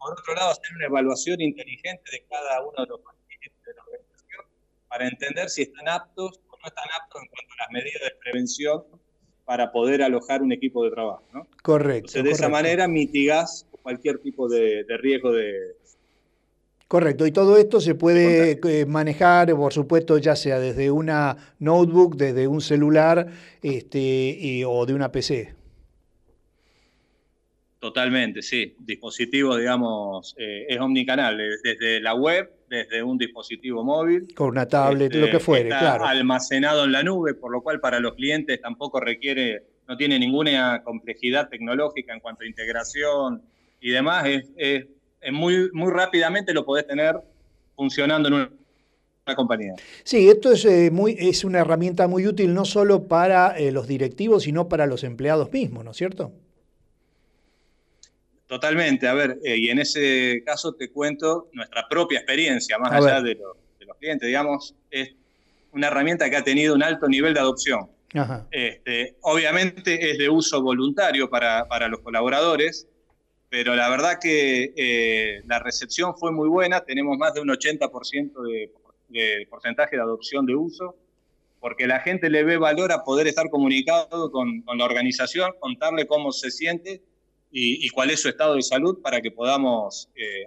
Por 0.00 0.18
otro 0.18 0.34
lado, 0.34 0.50
hacer 0.50 0.74
una 0.74 0.86
evaluación 0.86 1.40
inteligente 1.40 2.02
de 2.10 2.24
cada 2.28 2.60
uno 2.60 2.74
de 2.76 2.86
los 2.88 3.00
perfiles 3.02 3.52
de 3.64 3.72
la 3.72 3.82
organización 3.84 4.44
para 4.88 5.06
entender 5.06 5.48
si 5.48 5.62
están 5.62 5.88
aptos 5.88 6.40
o 6.50 6.58
no 6.58 6.66
están 6.66 6.88
aptos 7.00 7.22
en 7.22 7.28
cuanto 7.28 7.52
a 7.54 7.56
las 7.62 7.70
medidas 7.70 8.02
de 8.02 8.18
prevención 8.20 8.84
para 9.44 9.70
poder 9.70 10.02
alojar 10.02 10.42
un 10.42 10.50
equipo 10.50 10.82
de 10.82 10.90
trabajo. 10.90 11.24
¿no? 11.32 11.46
correcto. 11.62 12.18
Entonces, 12.18 12.24
de 12.24 12.30
esa 12.30 12.50
correcto. 12.50 12.50
manera 12.50 12.88
mitigás 12.88 13.68
cualquier 13.80 14.18
tipo 14.18 14.48
de, 14.48 14.82
de 14.82 14.96
riesgo 14.96 15.30
de, 15.30 15.76
Correcto, 16.92 17.26
y 17.26 17.32
todo 17.32 17.56
esto 17.56 17.80
se 17.80 17.94
puede 17.94 18.60
eh, 18.62 18.84
manejar, 18.84 19.50
por 19.56 19.72
supuesto, 19.72 20.18
ya 20.18 20.36
sea 20.36 20.58
desde 20.58 20.90
una 20.90 21.54
notebook, 21.58 22.16
desde 22.16 22.46
un 22.46 22.60
celular 22.60 23.28
este, 23.62 23.98
y- 23.98 24.62
o 24.62 24.84
de 24.84 24.92
una 24.92 25.10
PC. 25.10 25.54
Totalmente, 27.78 28.42
sí. 28.42 28.76
Dispositivos, 28.78 29.58
digamos, 29.58 30.34
eh, 30.36 30.66
es 30.68 30.78
omnicanal, 30.80 31.38
desde 31.64 31.98
la 31.98 32.14
web, 32.14 32.52
desde 32.68 33.02
un 33.02 33.16
dispositivo 33.16 33.82
móvil. 33.82 34.26
Con 34.34 34.50
una 34.50 34.68
tablet, 34.68 35.14
este, 35.14 35.18
lo 35.18 35.30
que 35.30 35.40
fuere, 35.40 35.70
está 35.70 35.78
claro. 35.78 36.04
almacenado 36.04 36.84
en 36.84 36.92
la 36.92 37.02
nube, 37.02 37.32
por 37.32 37.50
lo 37.52 37.62
cual 37.62 37.80
para 37.80 38.00
los 38.00 38.12
clientes 38.16 38.60
tampoco 38.60 39.00
requiere, 39.00 39.62
no 39.88 39.96
tiene 39.96 40.18
ninguna 40.18 40.82
complejidad 40.84 41.48
tecnológica 41.48 42.12
en 42.12 42.20
cuanto 42.20 42.42
a 42.42 42.46
integración 42.46 43.40
y 43.80 43.88
demás. 43.92 44.26
Es 44.58 44.84
muy, 45.30 45.70
muy 45.72 45.92
rápidamente 45.92 46.52
lo 46.52 46.64
podés 46.64 46.86
tener 46.86 47.16
funcionando 47.76 48.28
en 48.28 48.34
una, 48.34 48.50
una 49.26 49.36
compañía. 49.36 49.74
Sí, 50.02 50.28
esto 50.28 50.52
es, 50.52 50.64
eh, 50.64 50.90
muy, 50.90 51.16
es 51.18 51.44
una 51.44 51.60
herramienta 51.60 52.08
muy 52.08 52.26
útil 52.26 52.54
no 52.54 52.64
solo 52.64 53.06
para 53.06 53.56
eh, 53.58 53.70
los 53.70 53.86
directivos, 53.86 54.44
sino 54.44 54.68
para 54.68 54.86
los 54.86 55.04
empleados 55.04 55.52
mismos, 55.52 55.84
¿no 55.84 55.92
es 55.92 55.96
cierto? 55.96 56.32
Totalmente, 58.46 59.08
a 59.08 59.14
ver, 59.14 59.38
eh, 59.44 59.56
y 59.56 59.70
en 59.70 59.78
ese 59.78 60.42
caso 60.44 60.74
te 60.74 60.90
cuento 60.90 61.48
nuestra 61.52 61.88
propia 61.88 62.18
experiencia, 62.18 62.78
más 62.78 62.92
A 62.92 62.96
allá 62.96 63.22
de, 63.22 63.34
lo- 63.36 63.56
de 63.78 63.86
los 63.86 63.96
clientes, 63.96 64.26
digamos, 64.26 64.74
es 64.90 65.14
una 65.72 65.86
herramienta 65.86 66.28
que 66.28 66.36
ha 66.36 66.44
tenido 66.44 66.74
un 66.74 66.82
alto 66.82 67.08
nivel 67.08 67.32
de 67.32 67.40
adopción. 67.40 67.88
Ajá. 68.12 68.46
Este, 68.50 69.16
obviamente 69.22 70.10
es 70.10 70.18
de 70.18 70.28
uso 70.28 70.60
voluntario 70.60 71.30
para, 71.30 71.66
para 71.66 71.88
los 71.88 72.00
colaboradores, 72.00 72.86
pero 73.52 73.76
la 73.76 73.90
verdad 73.90 74.18
que 74.18 74.72
eh, 74.74 75.42
la 75.44 75.58
recepción 75.58 76.16
fue 76.16 76.32
muy 76.32 76.48
buena, 76.48 76.80
tenemos 76.80 77.18
más 77.18 77.34
de 77.34 77.42
un 77.42 77.48
80% 77.48 78.42
de, 78.44 78.72
de 79.08 79.46
porcentaje 79.50 79.94
de 79.94 80.00
adopción 80.00 80.46
de 80.46 80.54
uso, 80.54 80.96
porque 81.60 81.86
la 81.86 82.00
gente 82.00 82.30
le 82.30 82.44
ve 82.44 82.56
valor 82.56 82.92
a 82.92 83.04
poder 83.04 83.26
estar 83.26 83.50
comunicado 83.50 84.32
con, 84.32 84.62
con 84.62 84.78
la 84.78 84.86
organización, 84.86 85.52
contarle 85.60 86.06
cómo 86.06 86.32
se 86.32 86.50
siente 86.50 87.02
y, 87.50 87.86
y 87.86 87.90
cuál 87.90 88.08
es 88.08 88.22
su 88.22 88.30
estado 88.30 88.54
de 88.54 88.62
salud 88.62 89.02
para 89.02 89.20
que 89.20 89.30
podamos 89.30 90.08
eh, 90.14 90.46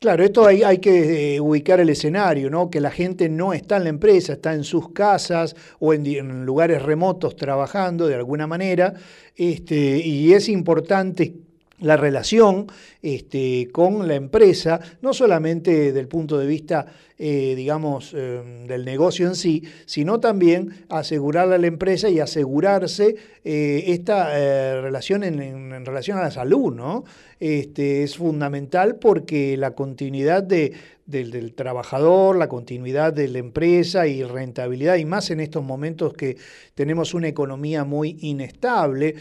Claro, 0.00 0.24
esto 0.24 0.46
hay, 0.46 0.78
que 0.78 1.36
eh, 1.36 1.40
ubicar 1.40 1.80
el 1.80 1.88
escenario, 1.90 2.50
¿no? 2.50 2.70
Que 2.70 2.80
la 2.80 2.90
gente 2.90 3.28
no 3.28 3.52
está 3.52 3.76
en 3.76 3.84
la 3.84 3.90
empresa, 3.90 4.34
está 4.34 4.54
en 4.54 4.64
sus 4.64 4.92
casas 4.92 5.56
o 5.78 5.94
en, 5.94 6.06
en 6.06 6.44
lugares 6.44 6.82
remotos 6.82 7.36
trabajando 7.36 8.06
de 8.06 8.14
alguna 8.14 8.46
manera, 8.46 8.94
este, 9.36 9.98
y 9.98 10.32
es 10.32 10.48
importante 10.48 11.34
la 11.80 11.96
relación 11.96 12.66
este, 13.02 13.68
con 13.72 14.06
la 14.08 14.14
empresa, 14.14 14.80
no 15.02 15.12
solamente 15.12 15.92
del 15.92 16.08
punto 16.08 16.38
de 16.38 16.46
vista, 16.46 16.86
eh, 17.16 17.54
digamos, 17.56 18.12
eh, 18.12 18.64
del 18.66 18.84
negocio 18.84 19.28
en 19.28 19.36
sí, 19.36 19.62
sino 19.86 20.18
también 20.18 20.84
asegurarle 20.88 21.54
a 21.54 21.58
la 21.58 21.68
empresa 21.68 22.08
y 22.08 22.18
asegurarse 22.18 23.14
eh, 23.44 23.84
esta 23.86 24.32
relación 24.80 25.22
en, 25.22 25.86
relación 25.86 26.18
a 26.18 26.22
la 26.22 26.32
salud, 26.32 26.74
¿no? 26.74 27.04
Este, 27.38 28.02
es 28.02 28.16
fundamental 28.16 28.96
porque 28.96 29.56
la 29.56 29.72
continuidad 29.72 30.42
de, 30.42 30.72
del, 31.06 31.52
trabajador, 31.54 32.36
la 32.36 32.48
continuidad 32.48 33.12
de 33.12 33.28
la 33.28 33.38
empresa 33.38 34.06
y 34.08 34.22
rentabilidad, 34.24 34.96
y 34.96 35.04
más 35.04 35.30
en 35.30 35.40
estos 35.40 35.62
momentos 35.62 36.14
que 36.14 36.36
tenemos 36.74 37.12
una 37.12 37.28
economía 37.28 37.84
muy 37.84 38.16
inestable, 38.22 39.16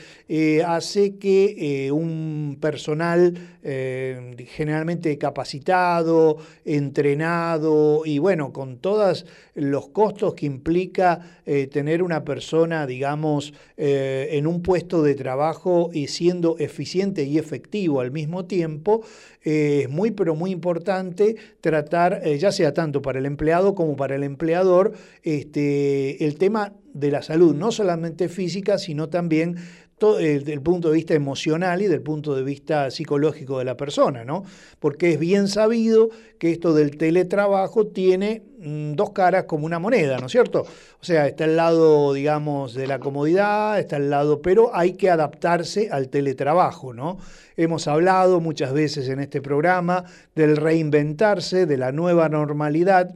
hace 0.66 1.18
que 1.18 1.90
un 1.92 2.58
personal 2.62 3.34
generalmente 3.62 5.18
capacitado, 5.18 6.38
entrenado 6.64 7.83
y 8.06 8.20
bueno, 8.20 8.52
con 8.52 8.78
todos 8.78 9.26
los 9.56 9.90
costos 9.90 10.34
que 10.34 10.46
implica 10.46 11.42
eh, 11.46 11.68
tener 11.68 12.04
una 12.04 12.24
persona, 12.24 12.86
digamos, 12.88 13.54
eh, 13.78 14.30
en 14.32 14.48
un 14.48 14.62
puesto 14.62 15.04
de 15.04 15.16
trabajo 15.16 15.90
y 15.94 16.08
siendo 16.08 16.58
eficiente 16.58 17.24
y 17.24 17.38
efectivo 17.38 18.02
al 18.02 18.12
mismo 18.12 18.46
tiempo, 18.46 19.02
eh, 19.44 19.82
es 19.84 19.90
muy, 19.90 20.12
pero 20.12 20.36
muy 20.36 20.52
importante 20.52 21.36
tratar, 21.62 22.24
ya 22.24 22.52
sea 22.52 22.74
tanto 22.74 23.02
para 23.02 23.20
el 23.20 23.26
empleado 23.26 23.76
como 23.76 23.96
para 23.96 24.16
el 24.16 24.24
empleador, 24.24 24.94
este, 25.24 26.26
el 26.26 26.36
tema 26.38 26.74
de 26.94 27.12
la 27.12 27.22
salud, 27.24 27.56
no 27.56 27.72
solamente 27.72 28.30
física, 28.30 28.78
sino 28.78 29.10
también 29.10 29.58
to- 30.04 30.20
eh, 30.20 30.40
desde 30.40 30.52
el 30.52 30.62
punto 30.62 30.90
de 30.90 30.96
vista 30.96 31.14
emocional 31.14 31.82
y 31.82 31.88
del 31.88 32.02
punto 32.02 32.36
de 32.36 32.44
vista 32.44 32.92
psicológico 32.92 33.58
de 33.60 33.64
la 33.64 33.78
persona, 33.78 34.26
¿no? 34.26 34.44
Porque 34.80 35.14
es 35.14 35.20
bien 35.20 35.48
sabido 35.48 36.10
que 36.40 36.52
esto 36.52 36.74
del 36.74 36.98
teletrabajo 36.98 37.88
tiene 37.88 38.44
mm, 38.60 38.96
dos 38.96 39.12
caras 39.12 39.46
como 39.46 39.66
una 39.66 39.80
moneda, 39.80 40.18
¿no 40.20 40.26
es 40.26 40.32
cierto? 40.34 40.64
O 41.00 41.06
sea, 41.06 41.26
está 41.28 41.46
el 41.46 41.56
lado, 41.56 42.12
digamos, 42.12 42.74
de 42.74 42.86
la 42.86 43.00
comodidad, 43.00 43.80
está 43.80 43.96
el 43.96 44.10
lado, 44.10 44.42
pero 44.42 44.76
hay 44.76 44.92
que 44.94 45.10
adaptarse 45.10 45.88
al 45.90 46.10
teletrabajo, 46.10 46.94
¿no? 46.94 47.18
Hemos 47.56 47.88
hablado 47.88 48.42
muchas 48.42 48.74
veces 48.74 49.08
en 49.08 49.22
este 49.22 49.42
programa 49.42 50.04
del 50.36 50.58
reinventarse, 50.58 51.66
de 51.66 51.78
la 51.78 51.94
nueva 51.94 52.28
normalidad, 52.28 53.16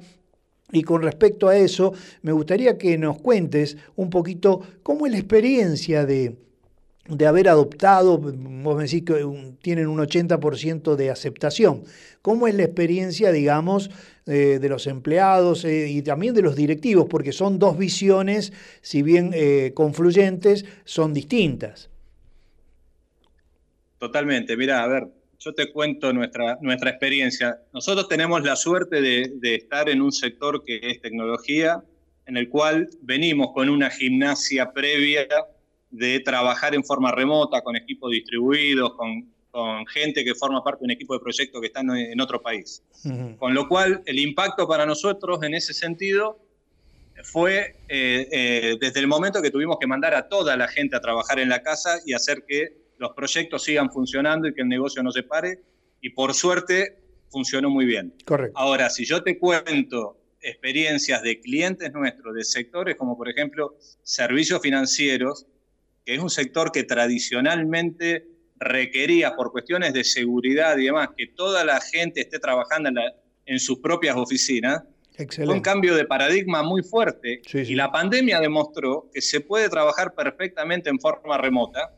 y 0.71 0.83
con 0.83 1.01
respecto 1.01 1.49
a 1.49 1.57
eso, 1.57 1.91
me 2.21 2.31
gustaría 2.31 2.77
que 2.77 2.97
nos 2.97 3.19
cuentes 3.21 3.75
un 3.97 4.09
poquito 4.09 4.61
cómo 4.83 5.05
es 5.05 5.11
la 5.11 5.17
experiencia 5.17 6.05
de, 6.05 6.46
de 7.07 7.25
haber 7.25 7.47
adoptado, 7.49 8.17
vos 8.17 8.75
me 8.75 8.83
decís 8.83 9.03
que 9.03 9.25
tienen 9.61 9.87
un 9.87 9.99
80% 9.99 10.95
de 10.95 11.09
aceptación. 11.09 11.83
¿Cómo 12.21 12.47
es 12.47 12.55
la 12.55 12.63
experiencia, 12.63 13.31
digamos, 13.31 13.89
eh, 14.25 14.59
de 14.59 14.69
los 14.69 14.87
empleados 14.87 15.63
eh, 15.65 15.87
y 15.89 16.01
también 16.01 16.33
de 16.33 16.41
los 16.41 16.55
directivos? 16.55 17.07
Porque 17.09 17.31
son 17.31 17.59
dos 17.59 17.77
visiones, 17.77 18.51
si 18.81 19.01
bien 19.01 19.31
eh, 19.33 19.71
confluyentes, 19.73 20.65
son 20.83 21.13
distintas. 21.13 21.89
Totalmente, 23.99 24.57
mira, 24.57 24.83
a 24.83 24.87
ver, 24.87 25.07
yo 25.39 25.53
te 25.53 25.71
cuento 25.71 26.11
nuestra, 26.13 26.57
nuestra 26.61 26.89
experiencia. 26.89 27.59
Nosotros 27.73 28.07
tenemos 28.07 28.43
la 28.43 28.55
suerte 28.55 29.01
de 29.01 29.55
estar 29.55 29.89
en 29.89 30.01
un 30.01 30.11
sector 30.11 30.63
que 30.63 30.79
es 30.83 31.01
tecnología, 31.01 31.81
en 32.25 32.37
el 32.37 32.49
cual 32.49 32.89
venimos 33.01 33.53
con 33.53 33.69
una 33.69 33.89
gimnasia 33.89 34.73
previa 34.73 35.27
de 35.89 36.19
trabajar 36.19 36.75
en 36.75 36.83
forma 36.83 37.11
remota, 37.11 37.61
con 37.61 37.75
equipos 37.75 38.11
distribuidos, 38.11 38.93
con, 38.95 39.31
con 39.51 39.85
gente 39.87 40.23
que 40.23 40.35
forma 40.35 40.63
parte 40.63 40.81
de 40.81 40.85
un 40.85 40.91
equipo 40.91 41.13
de 41.13 41.19
proyecto 41.19 41.61
que 41.61 41.67
está 41.67 41.81
en, 41.81 42.21
otro 42.21 42.41
país. 42.41 42.83
Con 43.39 43.53
lo 43.53 43.67
cual, 43.67 44.01
el 44.05 44.19
impacto 44.19 44.67
para 44.67 44.85
nosotros 44.85 45.41
en 45.43 45.53
ese 45.53 45.73
sentido 45.73 46.39
fue 47.23 47.75
eh, 47.87 48.27
eh, 48.31 48.77
desde 48.79 48.99
el 48.99 49.07
momento 49.07 49.41
que 49.41 49.49
tuvimos 49.49 49.77
que 49.79 49.87
mandar 49.87 50.13
a 50.13 50.27
toda 50.27 50.55
la 50.55 50.67
gente 50.67 50.95
a 50.95 51.01
trabajar 51.01 51.39
en 51.39 51.49
la 51.49 51.63
casa 51.63 51.99
y 52.05 52.13
hacer 52.13 52.43
que 52.47 52.77
los 52.97 53.13
proyectos 53.13 53.63
sigan 53.63 53.91
funcionando 53.91 54.47
y 54.47 54.53
que 54.53 54.61
el 54.61 54.67
negocio 54.67 55.01
no 55.03 55.11
se 55.11 55.23
pare. 55.23 55.61
Y 56.01 56.11
por 56.11 56.33
suerte 56.33 56.99
funcionó 57.29 57.69
muy 57.69 57.85
bien. 57.85 58.13
Correcto. 58.25 58.57
Ahora, 58.57 58.89
si 58.89 59.05
yo 59.05 59.23
te 59.23 59.37
cuento 59.37 60.17
experiencias 60.41 61.23
de 61.23 61.39
clientes 61.39 61.91
nuestros, 61.93 62.35
de 62.35 62.43
sectores 62.43 62.95
como 62.95 63.17
por 63.17 63.29
ejemplo 63.29 63.75
servicios 64.03 64.61
financieros, 64.61 65.47
que 66.07 66.15
es 66.15 66.21
un 66.21 66.29
sector 66.29 66.71
que 66.71 66.85
tradicionalmente 66.85 68.25
requería 68.55 69.35
por 69.35 69.51
cuestiones 69.51 69.91
de 69.91 70.05
seguridad 70.05 70.77
y 70.77 70.85
demás, 70.85 71.09
que 71.17 71.27
toda 71.27 71.65
la 71.65 71.81
gente 71.81 72.21
esté 72.21 72.39
trabajando 72.39 72.87
en, 72.87 72.95
la- 72.95 73.13
en 73.45 73.59
sus 73.59 73.79
propias 73.79 74.15
oficinas, 74.15 74.83
fue 74.83 74.85
un 75.17 75.25
Excelente. 75.25 75.61
cambio 75.63 75.95
de 75.97 76.05
paradigma 76.05 76.63
muy 76.63 76.81
fuerte 76.81 77.41
Sí, 77.45 77.65
sí. 77.65 77.73
y 77.73 77.75
la 77.75 77.91
pandemia 77.91 78.39
demostró 78.39 79.09
que 79.13 79.19
se 79.21 79.41
puede 79.41 79.67
trabajar 79.67 80.13
perfectamente 80.15 80.89
en 80.89 80.97
forma 80.97 81.37
remota 81.37 81.91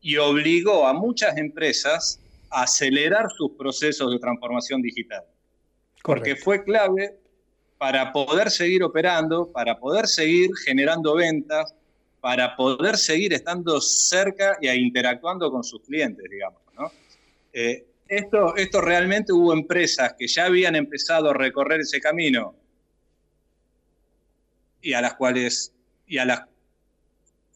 y 0.00 0.18
obligó 0.18 0.86
a 0.86 0.92
muchas 0.92 1.36
empresas 1.36 2.20
a 2.50 2.62
acelerar 2.62 3.26
sus 3.36 3.50
procesos 3.58 4.12
de 4.12 4.20
transformación 4.20 4.82
digital 4.82 5.24
porque 6.04 6.30
Correcto. 6.30 6.44
fue 6.44 6.62
clave 6.62 7.18
para 7.76 8.12
poder 8.12 8.50
seguir 8.52 8.84
operando, 8.84 9.50
para 9.50 9.78
poder 9.80 10.06
seguir 10.06 10.50
generando 10.64 11.16
ventas, 11.16 11.74
para 12.26 12.56
poder 12.56 12.96
seguir 12.96 13.32
estando 13.34 13.80
cerca 13.80 14.58
y 14.60 14.68
interactuando 14.68 15.48
con 15.48 15.62
sus 15.62 15.80
clientes, 15.82 16.26
digamos. 16.28 16.60
¿no? 16.76 16.90
Eh, 17.52 17.86
esto, 18.08 18.56
esto 18.56 18.80
realmente 18.80 19.32
hubo 19.32 19.52
empresas 19.52 20.16
que 20.18 20.26
ya 20.26 20.46
habían 20.46 20.74
empezado 20.74 21.30
a 21.30 21.34
recorrer 21.34 21.82
ese 21.82 22.00
camino 22.00 22.56
y 24.82 24.92
a 24.92 25.00
las 25.00 25.14
cuales, 25.14 25.72
y 26.08 26.18
a 26.18 26.24
las, 26.24 26.40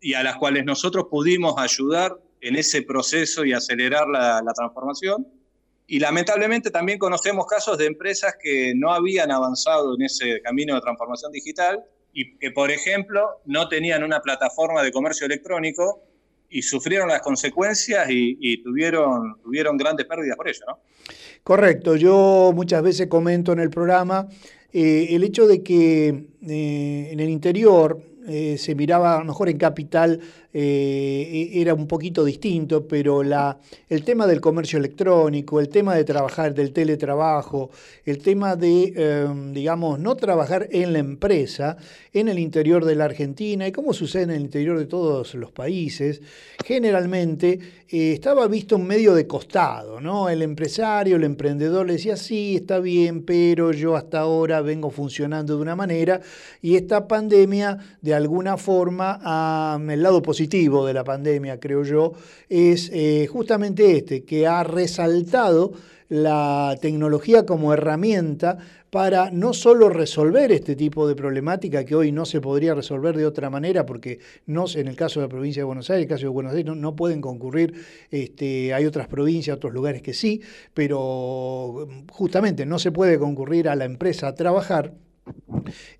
y 0.00 0.14
a 0.14 0.22
las 0.22 0.36
cuales 0.36 0.64
nosotros 0.64 1.06
pudimos 1.10 1.58
ayudar 1.58 2.16
en 2.40 2.54
ese 2.54 2.82
proceso 2.82 3.44
y 3.44 3.52
acelerar 3.52 4.06
la 4.06 4.52
transformación. 4.54 5.26
Y 5.88 5.98
lamentablemente 5.98 6.70
también 6.70 7.00
conocemos 7.00 7.44
casos 7.46 7.76
de 7.76 7.86
empresas 7.86 8.36
que 8.40 8.72
no 8.76 8.92
habían 8.92 9.32
avanzado 9.32 9.96
en 9.96 10.02
ese 10.02 10.40
camino 10.42 10.76
de 10.76 10.80
transformación 10.80 11.32
digital 11.32 11.84
y 12.12 12.36
que, 12.36 12.50
por 12.50 12.70
ejemplo, 12.70 13.40
no 13.44 13.68
tenían 13.68 14.02
una 14.02 14.20
plataforma 14.20 14.82
de 14.82 14.92
comercio 14.92 15.26
electrónico 15.26 16.02
y 16.48 16.62
sufrieron 16.62 17.08
las 17.08 17.22
consecuencias 17.22 18.08
y, 18.10 18.62
tuvieron, 18.62 19.40
tuvieron 19.42 19.76
grandes 19.76 20.06
pérdidas 20.06 20.36
por 20.36 20.48
ello, 20.48 20.64
¿no? 20.66 20.78
Correcto, 21.42 21.96
yo 21.96 22.52
muchas 22.54 22.82
veces 22.82 23.06
comento 23.06 23.52
en 23.52 23.60
el 23.60 23.70
programa 23.70 24.28
eh, 24.72 25.08
el 25.10 25.24
hecho 25.24 25.46
de 25.46 25.62
que 25.62 26.08
eh, 26.08 27.08
en 27.10 27.20
el 27.20 27.28
interior 27.28 28.00
eh, 28.28 28.56
se 28.58 28.74
miraba, 28.74 29.16
a 29.16 29.18
lo 29.20 29.24
mejor 29.24 29.48
en 29.48 29.58
capital 29.58 30.20
eh, 30.52 31.50
era 31.54 31.74
un 31.74 31.86
poquito 31.86 32.24
distinto, 32.24 32.86
pero 32.88 33.22
la, 33.22 33.58
el 33.88 34.02
tema 34.02 34.26
del 34.26 34.40
comercio 34.40 34.78
electrónico, 34.80 35.60
el 35.60 35.68
tema 35.68 35.94
de 35.94 36.02
trabajar, 36.02 36.54
del 36.54 36.72
teletrabajo, 36.72 37.70
el 38.04 38.18
tema 38.18 38.56
de, 38.56 38.92
eh, 38.96 39.28
digamos, 39.52 40.00
no 40.00 40.16
trabajar 40.16 40.68
en 40.72 40.92
la 40.92 40.98
empresa, 40.98 41.76
en 42.12 42.28
el 42.28 42.40
interior 42.40 42.84
de 42.84 42.96
la 42.96 43.04
Argentina, 43.04 43.68
y 43.68 43.72
como 43.72 43.92
sucede 43.92 44.24
en 44.24 44.30
el 44.30 44.40
interior 44.40 44.76
de 44.76 44.86
todos 44.86 45.34
los 45.36 45.52
países, 45.52 46.20
generalmente 46.64 47.60
eh, 47.88 48.12
estaba 48.12 48.48
visto 48.48 48.74
un 48.74 48.86
medio 48.86 49.14
de 49.14 49.28
costado, 49.28 50.00
¿no? 50.00 50.28
El 50.28 50.42
empresario, 50.42 51.14
el 51.14 51.24
emprendedor 51.24 51.86
le 51.86 51.92
decía, 51.92 52.16
sí, 52.16 52.56
está 52.56 52.80
bien, 52.80 53.22
pero 53.22 53.70
yo 53.70 53.94
hasta 53.94 54.18
ahora 54.18 54.62
vengo 54.62 54.90
funcionando 54.90 55.54
de 55.54 55.62
una 55.62 55.76
manera, 55.76 56.20
y 56.60 56.74
esta 56.74 57.06
pandemia, 57.06 57.78
de 58.00 58.14
alguna 58.14 58.56
forma, 58.56 59.78
el 59.88 60.02
lado 60.02 60.20
positivo 60.22 60.39
de 60.48 60.94
la 60.94 61.04
pandemia, 61.04 61.60
creo 61.60 61.82
yo, 61.84 62.12
es 62.48 62.90
eh, 62.92 63.26
justamente 63.30 63.96
este, 63.96 64.24
que 64.24 64.46
ha 64.46 64.64
resaltado 64.64 65.72
la 66.08 66.76
tecnología 66.80 67.46
como 67.46 67.72
herramienta 67.72 68.58
para 68.90 69.30
no 69.30 69.52
solo 69.54 69.88
resolver 69.88 70.50
este 70.50 70.74
tipo 70.74 71.06
de 71.06 71.14
problemática 71.14 71.84
que 71.84 71.94
hoy 71.94 72.10
no 72.10 72.24
se 72.24 72.40
podría 72.40 72.74
resolver 72.74 73.16
de 73.16 73.26
otra 73.26 73.48
manera, 73.48 73.86
porque 73.86 74.18
no, 74.46 74.64
en 74.74 74.88
el 74.88 74.96
caso 74.96 75.20
de 75.20 75.26
la 75.26 75.30
provincia 75.30 75.60
de 75.60 75.64
Buenos 75.64 75.88
Aires, 75.90 76.02
en 76.02 76.10
el 76.10 76.16
caso 76.16 76.26
de 76.26 76.30
Buenos 76.30 76.52
Aires, 76.52 76.66
no, 76.66 76.74
no 76.74 76.96
pueden 76.96 77.20
concurrir, 77.20 77.74
este, 78.10 78.74
hay 78.74 78.86
otras 78.86 79.06
provincias, 79.06 79.56
otros 79.56 79.72
lugares 79.72 80.02
que 80.02 80.12
sí, 80.12 80.42
pero 80.74 81.86
justamente 82.10 82.66
no 82.66 82.80
se 82.80 82.90
puede 82.90 83.18
concurrir 83.18 83.68
a 83.68 83.76
la 83.76 83.84
empresa 83.84 84.26
a 84.26 84.34
trabajar. 84.34 84.92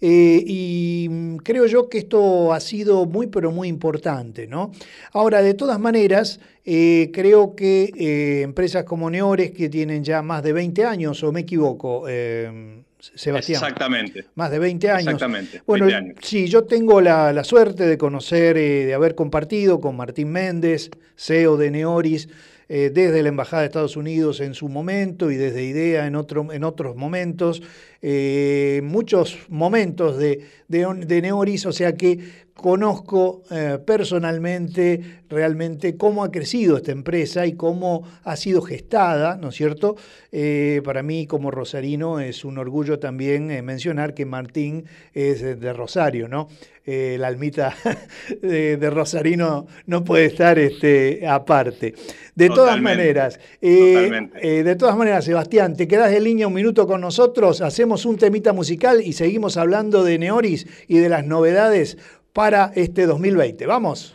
Eh, 0.01 0.43
y 0.47 1.37
creo 1.45 1.67
yo 1.67 1.89
que 1.89 1.99
esto 1.99 2.53
ha 2.53 2.61
sido 2.61 3.07
muy, 3.07 3.27
pero 3.27 3.53
muy 3.53 3.69
importante, 3.69 4.47
¿no? 4.47 4.73
Ahora, 5.13 5.43
de 5.43 5.55
todas 5.55 5.79
maneras, 5.79 6.41
eh, 6.65 7.11
creo 7.13 7.57
que 7.57 7.91
eh, 7.97 8.43
empresas 8.43 8.85
como 8.85 9.11
Neores, 9.11 9.51
que 9.51 9.69
tienen 9.69 10.05
ya 10.05 10.23
más 10.23 10.43
de 10.43 10.53
20 10.53 10.85
años, 10.85 11.23
o 11.23 11.33
me 11.33 11.41
equivoco, 11.41 12.05
eh, 12.09 12.83
Sebastián. 12.99 13.63
Exactamente. 13.63 14.27
Más 14.35 14.51
de 14.51 14.59
20 14.59 14.91
años. 14.91 15.07
Exactamente. 15.07 15.63
Bueno, 15.67 15.87
20 15.87 15.97
años. 15.97 16.17
sí, 16.23 16.47
yo 16.49 16.65
tengo 16.65 17.01
la, 17.01 17.33
la 17.33 17.45
suerte 17.45 17.87
de 17.87 17.97
conocer, 17.97 18.57
de 18.57 18.93
haber 18.93 19.15
compartido 19.15 19.81
con 19.81 19.97
Martín 19.97 20.31
Méndez, 20.31 20.91
CEO 21.17 21.57
de 21.57 21.71
Neoris, 21.71 22.29
desde 22.69 23.25
la 23.25 23.31
Embajada 23.31 23.63
de 23.63 23.67
Estados 23.67 23.97
Unidos 23.97 24.39
en 24.39 24.55
su 24.55 24.69
momento 24.69 25.33
y 25.33 25.35
desde 25.35 25.65
IDEA 25.65 26.07
en, 26.07 26.15
otro, 26.15 26.53
en 26.53 26.63
otros 26.63 26.95
momentos, 26.95 27.63
eh, 28.03 28.81
muchos 28.83 29.39
momentos 29.49 30.17
de, 30.19 30.47
de, 30.69 30.87
de 31.07 31.23
Neoris, 31.23 31.67
o 31.67 31.73
sea 31.73 31.97
que 31.97 32.19
conozco 32.61 33.43
eh, 33.51 33.79
personalmente 33.85 35.21
realmente 35.31 35.97
cómo 35.97 36.25
ha 36.25 36.31
crecido 36.31 36.77
esta 36.77 36.93
empresa 36.93 37.47
y 37.47 37.55
cómo 37.55 38.03
ha 38.25 38.37
sido 38.37 38.61
gestada, 38.61 39.37
¿no 39.37 39.49
es 39.49 39.55
cierto? 39.55 39.97
Eh, 40.31 40.83
para 40.85 41.03
mí 41.03 41.27
como 41.27 41.51
rosarino 41.51 42.21
es 42.21 42.45
un 42.45 42.59
orgullo 42.59 42.99
también 42.99 43.51
eh, 43.51 43.63
mencionar 43.63 44.13
que 44.13 44.27
Martín 44.27 44.85
es 45.15 45.41
de 45.41 45.73
Rosario, 45.73 46.29
¿no? 46.29 46.49
La 46.87 47.29
almita 47.29 47.73
de, 48.43 48.77
de, 48.77 48.91
Rosarino 48.91 49.69
no 49.87 50.03
puede 50.03 50.25
estar 50.25 50.59
este, 50.59 51.25
aparte. 51.25 51.95
De 52.35 52.49
Totalmente. 52.49 52.55
todas 52.55 52.83
maneras, 52.83 53.41
de 53.61 54.77
todas 54.77 54.97
maneras, 54.97 55.25
Sebastián, 55.25 55.77
te 55.77 55.87
quedas 55.87 56.13
en 56.13 56.25
línea 56.25 56.49
un 56.49 56.55
minuto 56.55 56.89
con 56.89 57.01
nosotros, 57.01 57.61
hacemos 57.61 57.90
un 57.91 58.17
temita 58.17 58.53
musical 58.53 59.03
y 59.05 59.13
seguimos 59.13 59.57
hablando 59.57 60.05
de 60.05 60.19
Neoris 60.19 60.67
y 60.87 60.99
de 60.99 61.09
las 61.09 61.25
novedades 61.27 61.99
para 62.33 62.73
este 62.75 63.07
2020. 63.07 63.67
Vamos. 63.67 64.15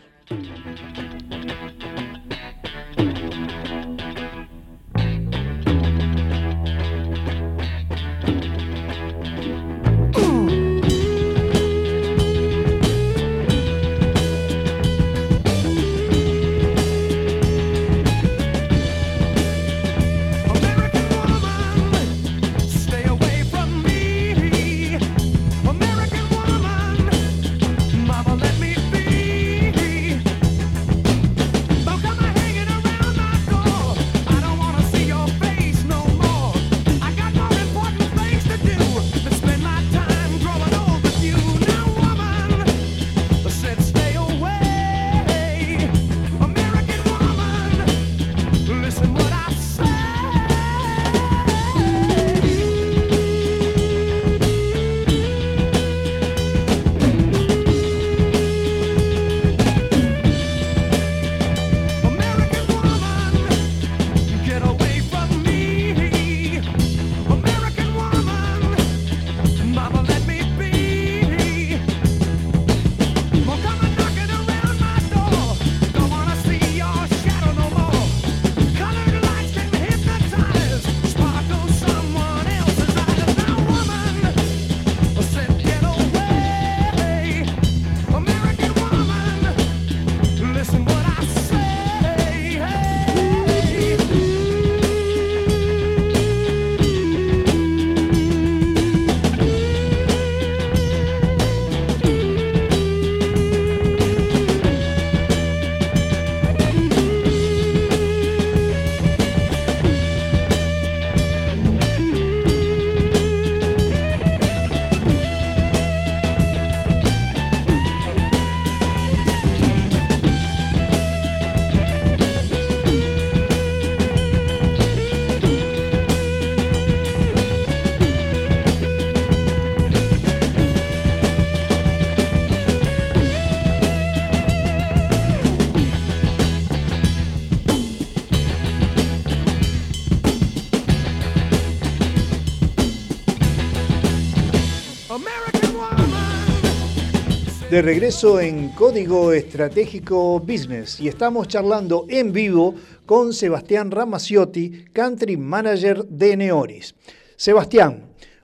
De 147.75 147.81
regreso 147.81 148.39
en 148.39 148.69
Código 148.69 149.33
Estratégico 149.33 150.39
Business 150.39 150.97
y 151.01 151.09
estamos 151.09 151.49
charlando 151.49 152.05
en 152.07 152.31
vivo 152.31 152.73
con 153.05 153.33
Sebastián 153.33 153.91
Ramaciotti, 153.91 154.85
Country 154.93 155.35
Manager 155.35 156.05
de 156.05 156.37
Neoris. 156.37 156.95
Sebastián, 157.35 158.03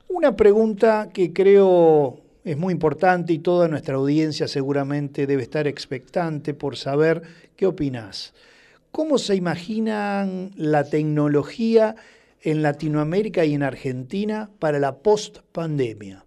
una 0.09 0.35
pregunta 0.35 1.11
que 1.13 1.31
creo 1.31 2.19
es 2.43 2.57
muy 2.57 2.73
importante 2.73 3.31
y 3.31 3.39
toda 3.39 3.69
nuestra 3.69 3.95
audiencia 3.95 4.49
seguramente 4.49 5.25
debe 5.25 5.43
estar 5.43 5.65
expectante 5.65 6.53
por 6.53 6.75
saber 6.75 7.21
qué 7.55 7.67
opinás. 7.67 8.33
¿Cómo 8.91 9.17
se 9.17 9.35
imaginan 9.35 10.51
la 10.57 10.83
tecnología 10.83 11.95
en 12.41 12.61
Latinoamérica 12.61 13.45
y 13.45 13.53
en 13.53 13.63
Argentina 13.63 14.49
para 14.59 14.77
la 14.77 14.97
post-pandemia? 14.97 16.25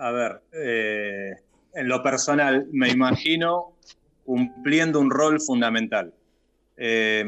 A 0.00 0.12
ver, 0.12 0.40
eh, 0.54 1.34
en 1.74 1.86
lo 1.86 2.02
personal 2.02 2.66
me 2.72 2.88
imagino 2.88 3.76
cumpliendo 4.24 4.98
un 4.98 5.10
rol 5.10 5.38
fundamental. 5.42 6.14
Eh, 6.78 7.26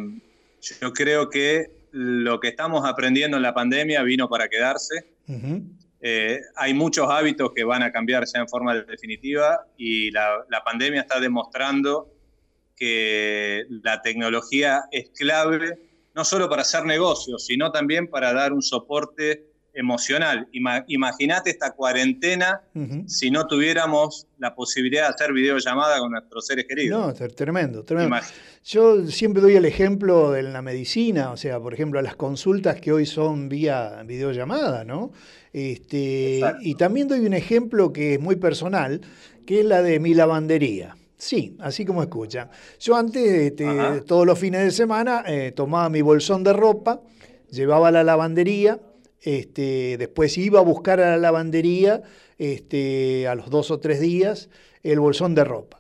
yo 0.80 0.92
creo 0.94 1.28
que 1.28 1.66
lo 1.90 2.40
que 2.40 2.48
estamos 2.48 2.88
aprendiendo 2.88 3.36
en 3.36 3.42
la 3.42 3.52
pandemia 3.52 4.02
vino 4.02 4.26
para 4.26 4.48
quedarse. 4.48 5.04
Eh, 6.00 6.40
hay 6.56 6.72
muchos 6.72 7.10
hábitos 7.10 7.52
que 7.54 7.62
van 7.62 7.82
a 7.82 7.92
cambiar 7.92 8.24
ya 8.24 8.40
en 8.40 8.48
forma 8.48 8.74
definitiva 8.74 9.66
y 9.76 10.10
la, 10.10 10.42
la 10.48 10.64
pandemia 10.64 11.02
está 11.02 11.20
demostrando 11.20 12.10
que 12.74 13.66
la 13.68 14.00
tecnología 14.00 14.84
es 14.90 15.10
clave 15.10 15.78
no 16.14 16.24
solo 16.24 16.48
para 16.48 16.62
hacer 16.62 16.86
negocios, 16.86 17.44
sino 17.44 17.70
también 17.70 18.08
para 18.08 18.32
dar 18.32 18.54
un 18.54 18.62
soporte 18.62 19.51
emocional. 19.74 20.48
Ima- 20.52 20.84
Imagínate 20.88 21.50
esta 21.50 21.72
cuarentena 21.72 22.62
si 23.06 23.30
no 23.30 23.46
tuviéramos 23.46 24.26
la 24.38 24.54
posibilidad 24.54 25.08
de 25.08 25.14
hacer 25.14 25.32
videollamada 25.32 25.98
con 25.98 26.10
nuestros 26.12 26.46
seres 26.46 26.66
queridos. 26.68 27.18
No, 27.18 27.28
tremendo, 27.30 27.82
tremendo. 27.84 28.16
Yo 28.64 29.06
siempre 29.06 29.40
doy 29.42 29.56
el 29.56 29.64
ejemplo 29.64 30.30
de 30.30 30.42
la 30.42 30.62
medicina, 30.62 31.30
o 31.32 31.36
sea, 31.36 31.58
por 31.60 31.74
ejemplo, 31.74 32.00
las 32.02 32.16
consultas 32.16 32.80
que 32.80 32.92
hoy 32.92 33.06
son 33.06 33.48
vía 33.48 34.02
videollamada, 34.06 34.84
¿no? 34.84 35.12
Este, 35.52 36.38
Exacto. 36.38 36.60
y 36.62 36.74
también 36.74 37.08
doy 37.08 37.20
un 37.26 37.34
ejemplo 37.34 37.92
que 37.92 38.14
es 38.14 38.20
muy 38.20 38.36
personal, 38.36 39.00
que 39.46 39.60
es 39.60 39.66
la 39.66 39.82
de 39.82 40.00
mi 40.00 40.14
lavandería. 40.14 40.96
Sí, 41.16 41.56
así 41.60 41.84
como 41.84 42.02
escuchan. 42.02 42.50
Yo 42.80 42.96
antes, 42.96 43.22
este, 43.24 43.66
todos 44.06 44.26
los 44.26 44.38
fines 44.38 44.62
de 44.64 44.70
semana, 44.72 45.22
eh, 45.26 45.52
tomaba 45.54 45.88
mi 45.88 46.00
bolsón 46.02 46.42
de 46.42 46.52
ropa, 46.52 47.00
llevaba 47.50 47.88
a 47.88 47.90
la 47.92 48.02
lavandería, 48.02 48.80
este, 49.22 49.96
después 49.98 50.36
iba 50.38 50.58
a 50.60 50.62
buscar 50.62 51.00
a 51.00 51.10
la 51.10 51.16
lavandería 51.16 52.02
este, 52.38 53.26
a 53.28 53.34
los 53.34 53.50
dos 53.50 53.70
o 53.70 53.78
tres 53.78 54.00
días 54.00 54.48
el 54.82 54.98
bolsón 55.00 55.34
de 55.34 55.44
ropa. 55.44 55.78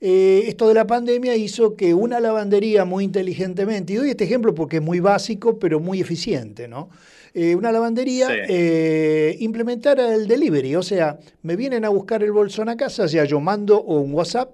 Eh, 0.00 0.44
esto 0.46 0.68
de 0.68 0.74
la 0.74 0.86
pandemia 0.86 1.34
hizo 1.36 1.74
que 1.74 1.94
una 1.94 2.20
lavandería 2.20 2.84
muy 2.84 3.02
inteligentemente, 3.04 3.94
y 3.94 3.96
doy 3.96 4.10
este 4.10 4.24
ejemplo 4.24 4.54
porque 4.54 4.76
es 4.76 4.82
muy 4.82 5.00
básico, 5.00 5.58
pero 5.58 5.80
muy 5.80 6.00
eficiente, 6.00 6.68
¿no? 6.68 6.90
Eh, 7.32 7.54
una 7.54 7.72
lavandería 7.72 8.28
Sí. 8.28 8.34
eh, 8.48 9.36
implementara 9.40 10.14
el 10.14 10.26
delivery, 10.28 10.76
o 10.76 10.82
sea, 10.82 11.18
me 11.42 11.56
vienen 11.56 11.84
a 11.84 11.88
buscar 11.88 12.22
el 12.22 12.32
bolsón 12.32 12.68
a 12.68 12.76
casa, 12.76 13.08
sea, 13.08 13.24
yo 13.24 13.40
mando 13.40 13.82
un 13.82 14.12
WhatsApp, 14.12 14.50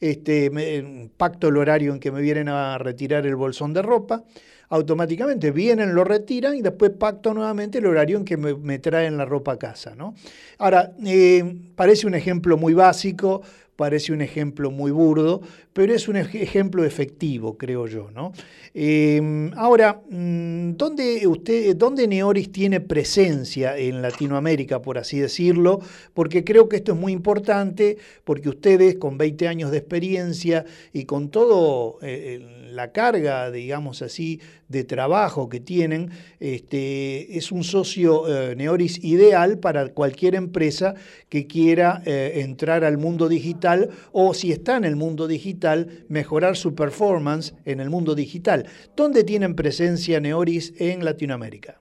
este, 0.00 0.50
me- 0.50 1.08
pacto 1.16 1.48
el 1.48 1.56
horario 1.56 1.92
en 1.92 2.00
que 2.00 2.10
me 2.10 2.20
vienen 2.20 2.48
a 2.48 2.76
retirar 2.78 3.24
el 3.26 3.36
bolsón 3.36 3.72
de 3.72 3.82
ropa, 3.82 4.24
automáticamente 4.72 5.50
vienen, 5.50 5.94
lo 5.94 6.02
retiran 6.02 6.56
y 6.56 6.62
después 6.62 6.92
pacto 6.92 7.34
nuevamente 7.34 7.76
el 7.76 7.84
horario 7.84 8.16
en 8.16 8.24
que 8.24 8.38
me, 8.38 8.78
traen 8.78 9.18
la 9.18 9.26
ropa 9.26 9.52
a 9.52 9.58
casa, 9.58 9.94
¿no? 9.94 10.14
Ahora, 10.56 10.94
eh, 11.04 11.44
parece 11.76 12.06
un 12.06 12.14
ejemplo 12.14 12.56
muy 12.56 12.72
básico, 12.72 13.42
parece 13.76 14.14
un 14.14 14.22
ejemplo 14.22 14.70
muy 14.70 14.90
burdo, 14.90 15.42
pero 15.74 15.92
es 15.92 16.08
un 16.08 16.16
ej- 16.16 16.40
ejemplo 16.40 16.84
efectivo, 16.84 17.58
creo 17.58 17.86
yo, 17.86 18.10
¿no? 18.12 18.32
Eh, 18.72 19.50
ahora, 19.56 20.00
mm, 20.08 20.72
¿dónde, 20.76 21.26
usted, 21.26 21.76
¿dónde 21.76 22.08
Neoris 22.08 22.50
tiene 22.50 22.80
presencia 22.80 23.76
en 23.76 24.00
Latinoamérica, 24.00 24.80
por 24.80 24.96
así 24.96 25.18
decirlo? 25.18 25.80
Porque 26.14 26.44
creo 26.44 26.68
que 26.70 26.76
esto 26.76 26.92
es 26.92 26.98
muy 26.98 27.12
importante, 27.12 27.98
porque 28.24 28.48
ustedes 28.48 28.94
con 28.96 29.18
20 29.18 29.48
años 29.48 29.70
de 29.70 29.78
experiencia 29.78 30.64
y 30.94 31.04
con 31.04 31.28
todo 31.30 31.98
eh, 32.00 32.40
la 32.72 32.92
carga, 32.92 33.50
digamos 33.50 34.02
así, 34.02 34.40
de 34.68 34.84
trabajo 34.84 35.48
que 35.48 35.60
tienen, 35.60 36.10
este, 36.40 37.36
es 37.36 37.52
un 37.52 37.64
socio 37.64 38.26
eh, 38.26 38.56
Neoris 38.56 39.02
ideal 39.04 39.58
para 39.58 39.88
cualquier 39.88 40.34
empresa 40.34 40.94
que 41.28 41.46
quiera 41.46 42.02
eh, 42.06 42.40
entrar 42.42 42.84
al 42.84 42.98
mundo 42.98 43.28
digital 43.28 43.90
o 44.12 44.34
si 44.34 44.52
está 44.52 44.76
en 44.76 44.84
el 44.84 44.96
mundo 44.96 45.28
digital, 45.28 46.04
mejorar 46.08 46.56
su 46.56 46.74
performance 46.74 47.54
en 47.64 47.80
el 47.80 47.90
mundo 47.90 48.14
digital. 48.14 48.66
¿Dónde 48.96 49.24
tienen 49.24 49.54
presencia 49.54 50.20
Neoris 50.20 50.74
en 50.78 51.04
Latinoamérica? 51.04 51.80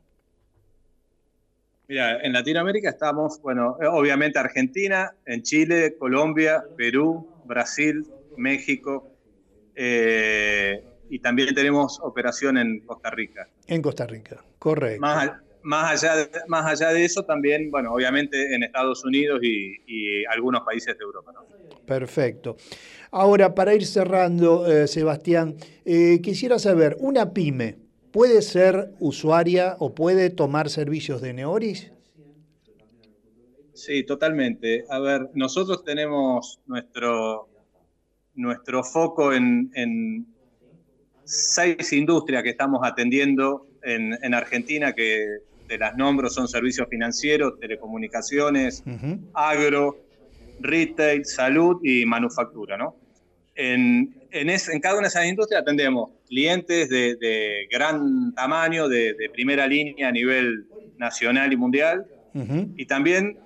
Mira, 1.88 2.22
en 2.22 2.32
Latinoamérica 2.32 2.90
estamos, 2.90 3.42
bueno, 3.42 3.76
eh, 3.82 3.86
obviamente 3.86 4.40
Argentina, 4.40 5.14
en 5.26 5.42
Chile, 5.42 5.98
Colombia, 6.00 6.64
Perú, 6.78 7.28
Brasil, 7.44 8.08
México, 8.38 9.11
eh, 9.76 10.84
y 11.10 11.20
también 11.20 11.54
tenemos 11.54 12.00
operación 12.02 12.58
en 12.58 12.80
Costa 12.82 13.10
Rica. 13.10 13.48
En 13.68 13.82
Costa 13.82 14.08
Rica, 14.08 14.44
correcto. 14.60 15.02
Más, 15.02 15.32
más, 15.64 16.04
allá, 16.04 16.16
de, 16.16 16.30
más 16.48 16.66
allá 16.66 16.94
de 16.94 17.06
eso, 17.06 17.24
también, 17.24 17.70
bueno, 17.72 17.94
obviamente 17.94 18.56
en 18.56 18.64
Estados 18.64 19.04
Unidos 19.04 19.40
y, 19.44 19.82
y 19.86 20.26
algunos 20.26 20.62
países 20.62 20.98
de 20.98 21.04
Europa. 21.04 21.32
¿no? 21.34 21.46
Perfecto. 21.86 22.56
Ahora, 23.12 23.54
para 23.54 23.74
ir 23.76 23.86
cerrando, 23.86 24.66
eh, 24.66 24.88
Sebastián, 24.88 25.58
eh, 25.84 26.22
quisiera 26.22 26.60
saber, 26.60 26.96
¿una 27.00 27.34
pyme 27.34 27.78
puede 28.12 28.42
ser 28.42 28.94
usuaria 29.00 29.76
o 29.80 29.94
puede 29.94 30.30
tomar 30.30 30.70
servicios 30.70 31.22
de 31.22 31.34
Neoris? 31.34 31.92
Sí, 33.74 34.04
totalmente. 34.04 34.86
A 34.90 35.00
ver, 35.00 35.30
nosotros 35.34 35.84
tenemos 35.84 36.62
nuestro, 36.68 37.50
nuestro 38.36 38.84
foco 38.84 39.34
en, 39.34 39.72
en 39.76 40.26
seis 41.24 41.94
industrias 41.94 42.44
que 42.44 42.50
estamos 42.50 42.82
atendiendo 42.84 43.68
en, 43.84 44.18
en 44.22 44.34
Argentina, 44.34 44.94
que 44.94 45.26
te 45.68 45.78
las 45.78 45.96
nombro, 45.96 46.30
son 46.30 46.48
servicios 46.48 46.88
financieros, 46.90 47.60
telecomunicaciones, 47.60 48.84
agro, 49.34 49.96
retail, 50.60 51.26
salud 51.26 51.80
y 51.84 52.06
manufactura, 52.06 52.78
¿no? 52.78 52.96
En, 53.56 54.14
en, 54.32 54.50
es- 54.50 54.70
en 54.70 54.80
cada 54.80 54.96
una 54.96 55.04
de 55.04 55.08
esas 55.10 55.26
industrias 55.28 55.62
atendemos 55.62 56.12
clientes 56.28 56.90
de, 56.90 57.16
de 57.16 57.68
gran 57.70 58.34
tamaño, 58.34 58.88
de, 58.88 59.14
de 59.14 59.30
primera 59.30 59.68
línea 59.68 60.08
a 60.08 60.12
nivel 60.12 60.66
nacional 60.98 61.52
y 61.54 61.58
mundial, 61.58 62.06
y 62.78 62.86
también 62.86 63.38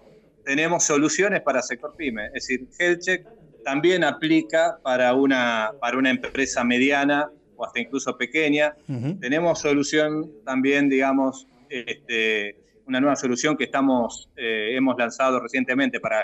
tenemos 0.43 0.83
soluciones 0.83 1.41
para 1.41 1.61
sector 1.63 1.95
pyme. 1.97 2.27
Es 2.27 2.33
decir, 2.47 2.67
HealthCheck 2.77 3.25
también 3.65 4.03
aplica 4.03 4.77
para 4.83 5.13
una, 5.15 5.71
para 5.81 5.97
una 5.97 6.11
empresa 6.11 6.63
mediana 6.63 7.29
o 7.57 7.65
hasta 7.65 7.79
incluso 7.81 8.15
pequeña. 8.17 8.75
Tenemos 9.19 9.59
solución 9.59 10.31
también, 10.45 10.87
digamos, 10.87 11.47
este, 11.69 12.55
una 12.85 13.01
nueva 13.01 13.15
solución 13.15 13.57
que 13.57 13.63
estamos, 13.65 14.29
eh, 14.37 14.75
hemos 14.77 14.95
lanzado 14.97 15.39
recientemente 15.39 15.99
para 15.99 16.23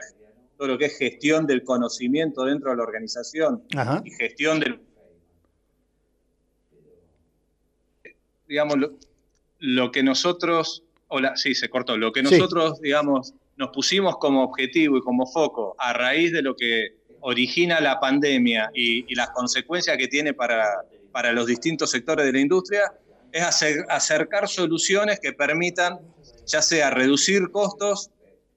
todo 0.57 0.67
lo 0.69 0.77
que 0.77 0.85
es 0.85 0.97
gestión 0.97 1.47
del 1.47 1.63
conocimiento 1.63 2.45
dentro 2.45 2.69
de 2.69 2.77
la 2.77 2.83
organización 2.83 3.63
Ajá. 3.75 4.01
y 4.05 4.11
gestión 4.11 4.59
del... 4.59 4.79
Digamos, 8.47 8.77
lo, 8.77 8.91
lo 9.59 9.91
que 9.91 10.03
nosotros... 10.03 10.83
Hola, 11.07 11.35
sí, 11.35 11.55
se 11.55 11.69
cortó. 11.69 11.97
Lo 11.97 12.11
que 12.11 12.23
Sí. 12.25 12.37
nosotros, 12.37 12.79
digamos, 12.81 13.33
nos 13.57 13.69
pusimos 13.71 14.17
como 14.17 14.43
objetivo 14.43 14.97
y 14.97 15.01
como 15.01 15.25
foco 15.25 15.75
a 15.79 15.91
raíz 15.93 16.31
de 16.31 16.41
lo 16.41 16.55
que 16.55 17.00
origina 17.21 17.79
la 17.79 17.99
pandemia 17.99 18.71
y, 18.73 19.11
y 19.11 19.15
las 19.15 19.29
consecuencias 19.29 19.97
que 19.97 20.07
tiene 20.07 20.33
para, 20.33 20.65
para 21.11 21.31
los 21.31 21.47
distintos 21.47 21.91
sectores 21.91 22.25
de 22.25 22.33
la 22.33 22.39
industria, 22.39 22.91
es 23.31 23.43
hacer- 23.43 23.85
acercar 23.89 24.47
soluciones 24.47 25.19
que 25.19 25.31
permitan, 25.33 25.99
ya 26.45 26.61
sea 26.61 26.89
reducir 26.89 27.49
costos, 27.51 28.09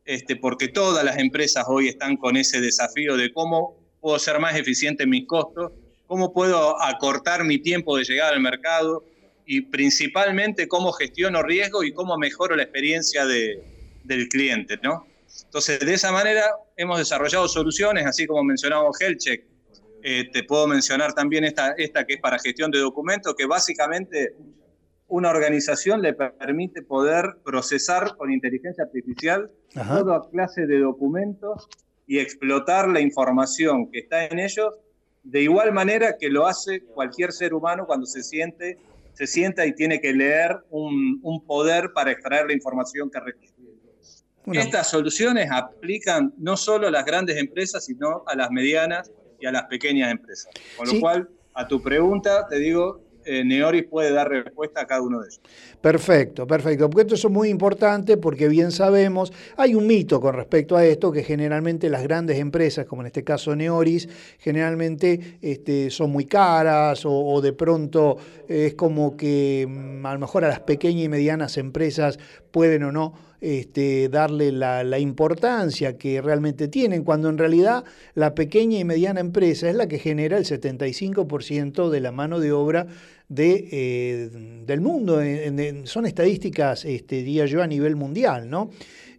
este, 0.05 0.37
porque 0.37 0.69
todas 0.69 1.05
las 1.05 1.19
empresas 1.19 1.65
hoy 1.69 1.89
están 1.89 2.17
con 2.17 2.37
ese 2.37 2.61
desafío 2.61 3.17
de 3.17 3.33
cómo 3.33 3.77
puedo 4.01 4.19
ser 4.19 4.39
más 4.41 4.57
eficiente 4.57 5.05
en 5.05 5.11
mis 5.11 5.27
costos, 5.27 5.73
cómo 6.07 6.33
puedo 6.35 6.83
acortar 6.83 7.45
mi 7.45 7.59
tiempo 7.59 7.97
de 7.97 8.05
llegada 8.05 8.33
al 8.33 8.41
mercado 8.41 9.05
y 9.47 9.63
principalmente 9.63 10.69
cómo 10.69 10.93
gestiono 10.93 11.43
riesgo 11.43 11.85
y 11.85 11.93
cómo 11.93 12.19
mejoro 12.19 12.57
la 12.57 12.65
experiencia 12.65 13.25
de- 13.27 13.63
del 14.03 14.29
cliente, 14.29 14.79
¿no? 14.83 15.07
Entonces, 15.45 15.81
de 15.81 15.95
esa 15.95 16.13
manera 16.13 16.43
hemos 16.77 16.99
desarrollado 16.99 17.49
soluciones, 17.49 18.07
así 18.07 18.27
como 18.27 18.45
mencionamos 18.45 18.97
HealthCheck. 19.01 19.45
Eh, 20.03 20.31
te 20.31 20.45
puedo 20.45 20.67
mencionar 20.67 21.15
también 21.15 21.45
esta, 21.45 21.73
esta 21.79 22.05
que 22.05 22.15
es 22.15 22.21
para 22.21 22.39
gestión 22.39 22.71
de 22.71 22.79
documentos, 22.79 23.35
que 23.35 23.47
básicamente 23.47 24.37
una 25.09 25.31
organización 25.31 26.03
le 26.03 26.13
permite 26.13 26.83
poder 26.83 27.37
procesar 27.45 28.17
con 28.17 28.33
inteligencia 28.33 28.85
artificial 28.85 29.51
Ajá. 29.75 30.01
toda 30.01 30.29
clase 30.31 30.67
de 30.67 30.79
documentos 30.81 31.69
y 32.07 32.19
explotar 32.19 32.89
la 32.89 33.01
información 33.01 33.91
que 33.91 34.01
está 34.01 34.27
en 34.27 34.39
ellos 34.39 34.75
de 35.23 35.41
igual 35.41 35.73
manera 35.73 36.17
que 36.19 36.29
lo 36.29 36.47
hace 36.47 36.83
cualquier 36.83 37.33
ser 37.33 37.55
humano 37.55 37.87
cuando 37.87 38.07
se 38.07 38.23
siente 38.23 38.79
se 39.15 39.27
sienta 39.27 39.65
y 39.65 39.75
tiene 39.75 40.01
que 40.01 40.13
leer 40.13 40.57
un, 40.71 41.21
un 41.23 41.45
poder 41.47 41.93
para 41.95 42.11
extraer 42.11 42.47
la 42.47 42.53
información 42.53 43.11
que 43.11 43.21
requiere. 43.21 43.54
Una- 44.47 44.61
Estas 44.61 44.89
soluciones 44.91 45.49
aplican 45.51 46.35
no 46.39 46.57
solo 46.57 46.89
a 46.89 46.91
las 46.91 47.05
grandes 47.05 47.37
empresas, 47.39 47.85
sino 47.85 48.25
a 48.27 48.37
las 48.37 48.51
medianas 48.51 49.11
y 49.41 49.47
a 49.47 49.53
las 49.53 49.65
pequeñas 49.65 50.11
empresas. 50.11 50.51
Con 50.77 50.87
lo 50.87 50.93
Sí. 50.93 51.01
cual, 51.01 51.29
a 51.55 51.67
tu 51.67 51.81
pregunta, 51.83 52.47
te 52.49 52.59
digo, 52.59 53.01
eh, 53.27 53.43
Neoris 53.43 53.85
puede 53.85 54.13
dar 54.13 54.29
respuesta 54.29 54.83
a 54.83 54.87
cada 54.87 55.01
uno 55.01 55.21
de 55.21 55.29
ellos. 55.29 55.41
Perfecto, 55.81 56.47
perfecto. 56.47 56.91
Porque 56.91 57.03
esto 57.03 57.15
es 57.15 57.33
muy 57.33 57.49
importante 57.49 58.19
porque 58.19 58.49
bien 58.49 58.71
sabemos, 58.71 59.33
hay 59.57 59.75
un 59.75 59.87
mito 59.87 60.21
con 60.21 60.35
respecto 60.35 60.77
a 60.77 60.85
esto, 60.85 61.11
que 61.11 61.23
generalmente 61.23 61.89
las 61.89 62.03
grandes 62.03 62.39
empresas, 62.39 62.85
como 62.85 63.01
en 63.01 63.07
este 63.07 63.25
caso 63.25 63.57
Neoris, 63.57 64.11
generalmente 64.39 65.39
este, 65.41 65.91
son 65.91 66.11
muy 66.11 66.27
caras 66.27 67.07
o, 67.07 67.13
o 67.13 67.41
de 67.41 67.55
pronto 67.55 68.19
es 68.47 68.75
como 68.75 69.17
que 69.17 69.67
mm, 69.69 70.05
a 70.05 70.13
lo 70.13 70.19
mejor 70.21 70.45
a 70.45 70.49
las 70.49 70.61
pequeñas 70.61 71.05
y 71.05 71.09
medianas 71.09 71.57
empresas 71.57 72.19
pueden 72.51 72.83
o 72.85 72.93
no 72.93 73.15
este, 73.45 74.09
darle 74.09 74.51
la, 74.53 74.99
importancia 74.99 75.99
que 75.99 76.23
realmente 76.23 76.67
tienen, 76.69 77.05
cuando 77.05 77.29
en 77.29 77.37
realidad 77.37 77.85
la 78.15 78.35
pequeña 78.35 78.79
y 78.79 78.85
mediana 78.85 79.21
empresa 79.21 79.69
es 79.69 79.77
la 79.77 79.87
que 79.87 79.99
genera 79.99 80.39
el 80.39 80.47
75% 80.47 81.91
de 81.91 82.01
la 82.01 82.11
mano 82.11 82.41
de 82.41 82.53
obra 82.53 82.87
de, 83.29 83.69
eh, 83.71 84.63
del 84.67 84.81
mundo. 84.81 85.21
Son 85.85 86.07
estadísticas, 86.07 86.87
este, 86.87 87.17
diría 87.17 87.45
yo, 87.45 87.63
a 87.63 87.67
nivel 87.67 87.97
mundial, 87.97 88.49
¿no? 88.49 88.71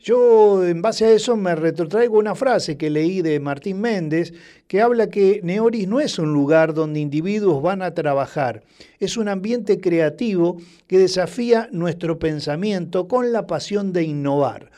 Yo, 0.05 0.63
en 0.63 0.83
base 0.83 1.05
a 1.05 1.11
eso, 1.13 1.35
me 1.35 1.55
retrotraigo 1.55 2.19
una 2.19 2.35
frase 2.35 2.77
que 2.77 2.91
leí 2.91 3.23
de 3.23 3.39
Martín 3.39 3.81
Méndez, 3.81 4.33
que 4.67 4.79
habla 4.79 5.09
que 5.09 5.39
Neoris 5.41 5.87
no 5.87 5.99
es 5.99 6.19
un 6.19 6.31
lugar 6.31 6.75
donde 6.75 6.99
individuos 6.99 7.63
van 7.63 7.81
a 7.81 7.95
trabajar, 7.95 8.61
es 8.99 9.17
un 9.17 9.29
ambiente 9.29 9.79
creativo 9.79 10.57
que 10.85 10.99
desafía 10.99 11.69
nuestro 11.71 12.19
pensamiento 12.19 13.07
con 13.07 13.31
la 13.31 13.47
pasión 13.47 13.93
de 13.93 14.03
innovar. 14.03 14.69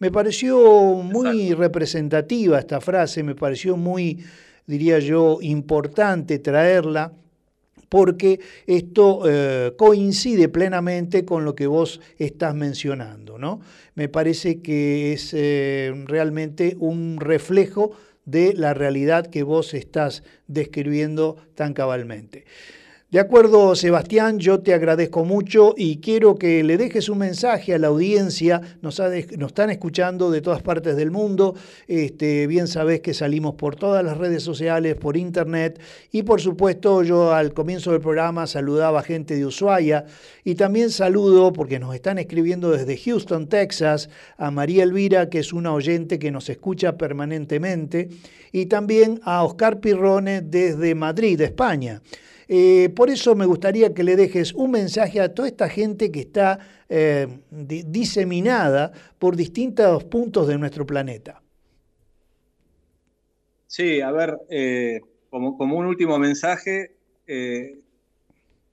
Me 0.00 0.10
pareció 0.10 0.58
muy 0.96 1.54
representativa 1.54 2.58
esta 2.58 2.82
frase, 2.82 3.22
me 3.22 3.34
pareció 3.34 3.78
muy, 3.78 4.22
diría 4.66 4.98
yo, 4.98 5.38
importante 5.40 6.38
traerla 6.38 7.10
porque 7.94 8.40
esto 8.66 9.22
eh, 9.24 9.72
coincide 9.76 10.48
plenamente 10.48 11.24
con 11.24 11.44
lo 11.44 11.54
que 11.54 11.68
vos 11.68 12.00
estás 12.18 12.52
mencionando, 12.52 13.38
¿no? 13.38 13.60
Me 13.94 14.08
parece 14.08 14.60
que 14.60 15.12
es 15.12 15.30
eh, 15.32 15.92
realmente 16.04 16.76
un 16.80 17.18
reflejo 17.20 17.92
de 18.24 18.52
la 18.54 18.74
realidad 18.74 19.28
que 19.28 19.44
vos 19.44 19.74
estás 19.74 20.24
describiendo 20.48 21.36
tan 21.54 21.72
cabalmente. 21.72 22.46
De 23.14 23.20
acuerdo, 23.20 23.76
Sebastián, 23.76 24.40
yo 24.40 24.58
te 24.58 24.74
agradezco 24.74 25.24
mucho 25.24 25.72
y 25.76 25.98
quiero 25.98 26.34
que 26.34 26.64
le 26.64 26.76
dejes 26.76 27.08
un 27.08 27.18
mensaje 27.18 27.72
a 27.72 27.78
la 27.78 27.86
audiencia. 27.86 28.60
Nos, 28.82 28.98
están 28.98 29.70
escuchando 29.70 30.32
de 30.32 30.40
todas 30.40 30.62
partes 30.62 30.96
del 30.96 31.12
mundo. 31.12 31.54
Este, 31.86 32.48
bien 32.48 32.66
sabés 32.66 33.02
que 33.02 33.14
salimos 33.14 33.54
por 33.54 33.76
todas 33.76 34.04
las 34.04 34.18
redes 34.18 34.42
sociales, 34.42 34.96
por 34.96 35.16
internet. 35.16 35.80
Y 36.10 36.24
por 36.24 36.40
supuesto, 36.40 37.04
yo 37.04 37.32
al 37.32 37.54
comienzo 37.54 37.92
del 37.92 38.00
programa 38.00 38.48
saludaba 38.48 38.98
a 38.98 39.04
gente 39.04 39.36
de 39.36 39.46
Ushuaia. 39.46 40.06
Y 40.42 40.56
también 40.56 40.90
saludo, 40.90 41.52
porque 41.52 41.78
nos 41.78 41.94
están 41.94 42.18
escribiendo 42.18 42.72
desde 42.72 42.96
Houston, 42.96 43.46
Texas, 43.48 44.10
a 44.38 44.50
María 44.50 44.82
Elvira, 44.82 45.30
que 45.30 45.38
es 45.38 45.52
una 45.52 45.72
oyente 45.72 46.18
que 46.18 46.32
nos 46.32 46.48
escucha 46.48 46.98
permanentemente. 46.98 48.08
Y 48.50 48.66
también 48.66 49.20
a 49.22 49.44
Oscar 49.44 49.78
Pirrone 49.78 50.40
desde 50.40 50.96
Madrid, 50.96 51.40
España. 51.42 52.02
Eh, 52.48 52.90
por 52.94 53.10
eso 53.10 53.34
me 53.34 53.46
gustaría 53.46 53.94
que 53.94 54.04
le 54.04 54.16
dejes 54.16 54.52
un 54.52 54.70
mensaje 54.70 55.20
a 55.20 55.32
toda 55.34 55.48
esta 55.48 55.68
gente 55.68 56.10
que 56.10 56.20
está 56.20 56.58
eh, 56.88 57.26
di- 57.50 57.84
diseminada 57.86 58.92
por 59.18 59.36
distintos 59.36 60.04
puntos 60.04 60.46
de 60.46 60.58
nuestro 60.58 60.86
planeta. 60.86 61.42
Sí, 63.66 64.00
a 64.00 64.12
ver, 64.12 64.38
eh, 64.50 65.00
como, 65.30 65.56
un 65.58 65.86
último 65.86 66.18
mensaje, 66.18 66.92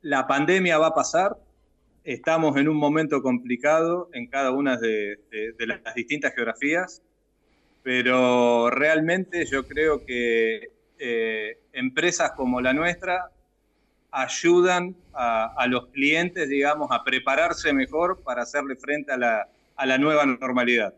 la 0.02 0.28
pandemia 0.28 0.78
va 0.78 0.88
a 0.88 0.94
pasar, 0.94 1.38
estamos 2.04 2.58
en 2.58 2.68
un 2.68 2.76
momento 2.76 3.22
complicado 3.22 4.10
en 4.14 4.28
cada 4.28 4.52
una 4.52 4.78
de, 4.78 5.18
las 5.60 5.96
distintas 5.96 6.36
geografías, 6.36 7.02
pero 7.82 8.70
realmente 8.70 9.46
yo 9.46 9.66
creo 9.66 10.06
que 10.06 10.70
empresas 11.74 12.34
como 12.34 12.62
la 12.62 12.74
nuestra 12.74 13.32
ayudan 14.12 14.96
a, 15.14 15.66
los 15.68 15.88
clientes, 15.88 16.50
digamos, 16.50 16.90
a 16.92 17.04
prepararse 17.04 17.74
mejor 17.74 18.22
para 18.24 18.44
hacerle 18.44 18.76
frente 18.76 19.12
a 19.12 19.18
la, 19.18 19.48
a 19.76 19.86
la 19.86 19.98
nueva 19.98 20.26
normalidad. 20.26 20.94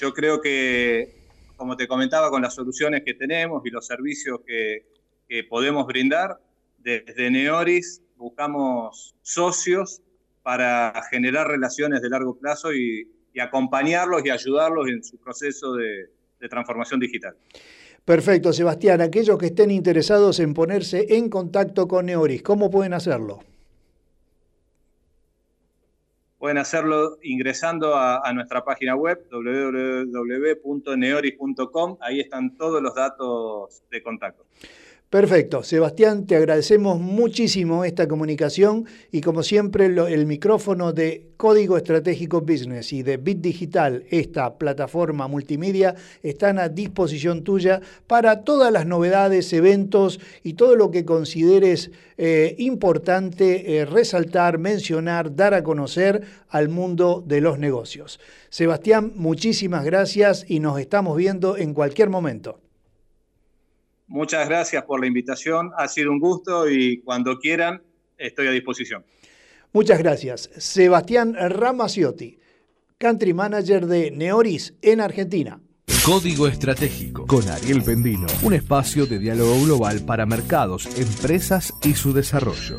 Yo 0.00 0.14
creo 0.14 0.40
que, 0.40 1.14
como 1.56 1.76
te 1.76 1.86
comentaba, 1.86 2.30
con 2.30 2.42
las 2.42 2.54
soluciones 2.54 3.02
que 3.04 3.14
tenemos 3.14 3.64
y 3.66 3.70
los 3.70 3.86
servicios 3.86 4.40
que, 4.46 4.86
que 5.28 5.44
podemos 5.44 5.86
brindar, 5.86 6.40
desde 6.78 7.30
Neoris 7.30 8.02
buscamos 8.16 9.14
socios 9.22 10.00
para 10.42 10.92
generar 11.10 11.48
relaciones 11.48 12.00
de 12.00 12.08
largo 12.08 12.38
plazo 12.38 12.72
y, 12.72 13.12
acompañarlos 13.40 14.26
y 14.26 14.30
ayudarlos 14.30 14.88
en 14.88 15.04
su 15.04 15.16
proceso 15.16 15.74
de 15.74 16.48
transformación 16.50 16.98
digital. 16.98 17.36
Perfecto, 18.08 18.52
Sebastián. 18.54 19.02
Aquellos 19.02 19.36
que 19.36 19.48
estén 19.48 19.70
interesados 19.70 20.40
en 20.40 20.54
ponerse 20.54 21.04
en 21.10 21.28
contacto 21.28 21.86
con 21.86 22.06
Neoris, 22.06 22.42
¿cómo 22.42 22.70
pueden 22.70 22.94
hacerlo? 22.94 23.40
Pueden 26.38 26.56
hacerlo 26.56 27.18
ingresando 27.22 27.94
a, 27.94 28.32
nuestra 28.32 28.64
página 28.64 28.96
web 28.96 29.28
www.neoris.com. 29.30 31.98
Ahí 32.00 32.20
están 32.20 32.56
todos 32.56 32.80
los 32.80 32.94
datos 32.94 33.82
de 33.90 34.02
contacto. 34.02 34.46
Perfecto, 35.10 35.62
Sebastián, 35.62 36.26
te 36.26 36.36
agradecemos 36.36 37.00
muchísimo 37.00 37.82
esta 37.82 38.06
comunicación 38.06 38.84
y 39.10 39.22
como 39.22 39.42
siempre 39.42 39.86
el 39.86 40.26
micrófono 40.26 40.92
de 40.92 41.30
Código 41.38 41.78
Estratégico 41.78 42.42
Business 42.42 42.92
y 42.92 43.02
de 43.02 43.16
Bit 43.16 43.38
Digital, 43.40 44.04
esta 44.10 44.58
plataforma 44.58 45.26
multimedia, 45.26 45.94
están 46.22 46.58
a 46.58 46.68
disposición 46.68 47.42
tuya 47.42 47.80
para 48.06 48.44
todas 48.44 48.70
las 48.70 48.84
novedades, 48.84 49.50
eventos 49.54 50.20
y 50.42 50.52
todo 50.52 50.76
lo 50.76 50.90
que 50.90 51.06
consideres 51.06 51.90
eh, 52.18 52.54
importante 52.58 53.78
eh, 53.78 53.86
resaltar, 53.86 54.58
mencionar, 54.58 55.34
dar 55.34 55.54
a 55.54 55.62
conocer 55.62 56.20
al 56.50 56.68
mundo 56.68 57.24
de 57.26 57.40
los 57.40 57.58
negocios. 57.58 58.20
Sebastián, 58.50 59.12
muchísimas 59.14 59.86
gracias 59.86 60.44
y 60.46 60.60
nos 60.60 60.78
estamos 60.78 61.16
viendo 61.16 61.56
en 61.56 61.72
cualquier 61.72 62.10
momento. 62.10 62.60
Muchas 64.08 64.48
gracias 64.48 64.84
por 64.84 65.00
la 65.00 65.06
invitación. 65.06 65.70
Ha 65.76 65.86
sido 65.86 66.10
un 66.10 66.18
gusto 66.18 66.68
y 66.68 67.00
cuando 67.02 67.38
quieran 67.38 67.82
estoy 68.16 68.48
a 68.48 68.50
disposición. 68.50 69.04
Muchas 69.72 69.98
gracias. 69.98 70.50
Sebastián 70.56 71.34
Ramaciotti, 71.34 72.38
Country 72.96 73.34
Manager 73.34 73.86
de 73.86 74.10
Neoris 74.10 74.74
en 74.82 75.00
Argentina. 75.00 75.60
Código 76.04 76.48
Estratégico 76.48 77.26
con 77.26 77.46
Ariel 77.50 77.82
Pendino, 77.82 78.26
un 78.42 78.54
espacio 78.54 79.04
de 79.04 79.18
diálogo 79.18 79.62
global 79.62 80.00
para 80.06 80.24
mercados, 80.24 80.86
empresas 80.98 81.74
y 81.84 81.94
su 81.94 82.14
desarrollo. 82.14 82.78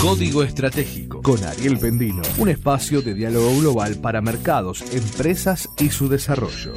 Código 0.00 0.42
Estratégico 0.42 1.22
con 1.22 1.42
Ariel 1.42 1.78
Pendino, 1.78 2.20
un 2.36 2.50
espacio 2.50 3.00
de 3.00 3.14
diálogo 3.14 3.58
global 3.58 3.96
para 3.96 4.20
mercados, 4.20 4.84
empresas 4.92 5.70
y 5.78 5.88
su 5.88 6.10
desarrollo. 6.10 6.74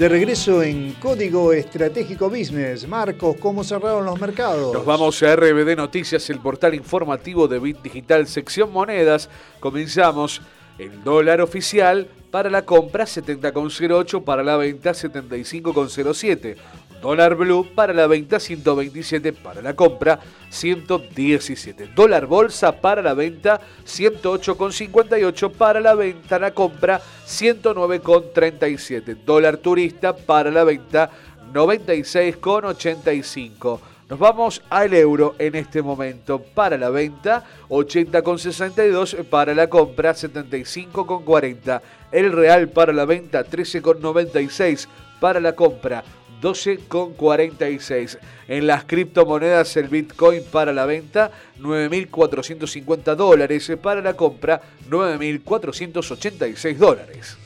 De 0.00 0.08
regreso 0.08 0.62
en 0.62 0.94
Código 0.94 1.52
Estratégico 1.52 2.30
Business. 2.30 2.88
Marcos, 2.88 3.36
¿cómo 3.38 3.62
cerraron 3.62 4.06
los 4.06 4.18
mercados? 4.18 4.72
Nos 4.72 4.86
vamos 4.86 5.22
a 5.22 5.36
RBD 5.36 5.76
Noticias, 5.76 6.30
el 6.30 6.38
portal 6.38 6.74
informativo 6.74 7.46
de 7.46 7.58
Bit 7.58 7.82
Digital, 7.82 8.26
sección 8.26 8.72
monedas. 8.72 9.28
Comenzamos 9.60 10.40
el 10.78 11.04
dólar 11.04 11.42
oficial 11.42 12.08
para 12.30 12.48
la 12.48 12.64
compra 12.64 13.04
70,08, 13.04 14.24
para 14.24 14.42
la 14.42 14.56
venta 14.56 14.92
75,07. 14.92 16.56
Dólar 17.00 17.34
Blue 17.34 17.66
para 17.74 17.94
la 17.94 18.06
venta 18.06 18.38
127, 18.38 19.32
para 19.32 19.62
la 19.62 19.74
compra 19.74 20.20
117. 20.50 21.88
Dólar 21.94 22.26
Bolsa 22.26 22.72
para 22.72 23.00
la 23.00 23.14
venta 23.14 23.58
108,58, 23.86 25.50
para 25.52 25.80
la 25.80 25.94
venta, 25.94 26.38
la 26.38 26.52
compra 26.52 27.00
109,37. 27.26 29.16
Dólar 29.24 29.56
Turista 29.56 30.14
para 30.14 30.50
la 30.50 30.64
venta 30.64 31.10
96,85. 31.52 33.80
Nos 34.10 34.18
vamos 34.18 34.60
al 34.68 34.92
euro 34.92 35.36
en 35.38 35.54
este 35.54 35.82
momento 35.82 36.42
para 36.42 36.76
la 36.76 36.90
venta, 36.90 37.44
80,62 37.68 39.24
para 39.26 39.54
la 39.54 39.68
compra, 39.68 40.12
75,40. 40.12 41.80
El 42.10 42.32
real 42.32 42.70
para 42.70 42.92
la 42.92 43.04
venta, 43.04 43.46
13,96 43.46 44.88
para 45.20 45.38
la 45.38 45.54
compra, 45.54 46.02
12,46. 46.40 48.18
En 48.48 48.66
las 48.66 48.84
criptomonedas, 48.84 49.76
el 49.76 49.88
Bitcoin 49.88 50.42
para 50.50 50.72
la 50.72 50.86
venta, 50.86 51.30
9.450 51.60 53.14
dólares. 53.14 53.70
Para 53.82 54.00
la 54.00 54.14
compra, 54.14 54.60
9.486 54.88 56.76
dólares. 56.76 57.36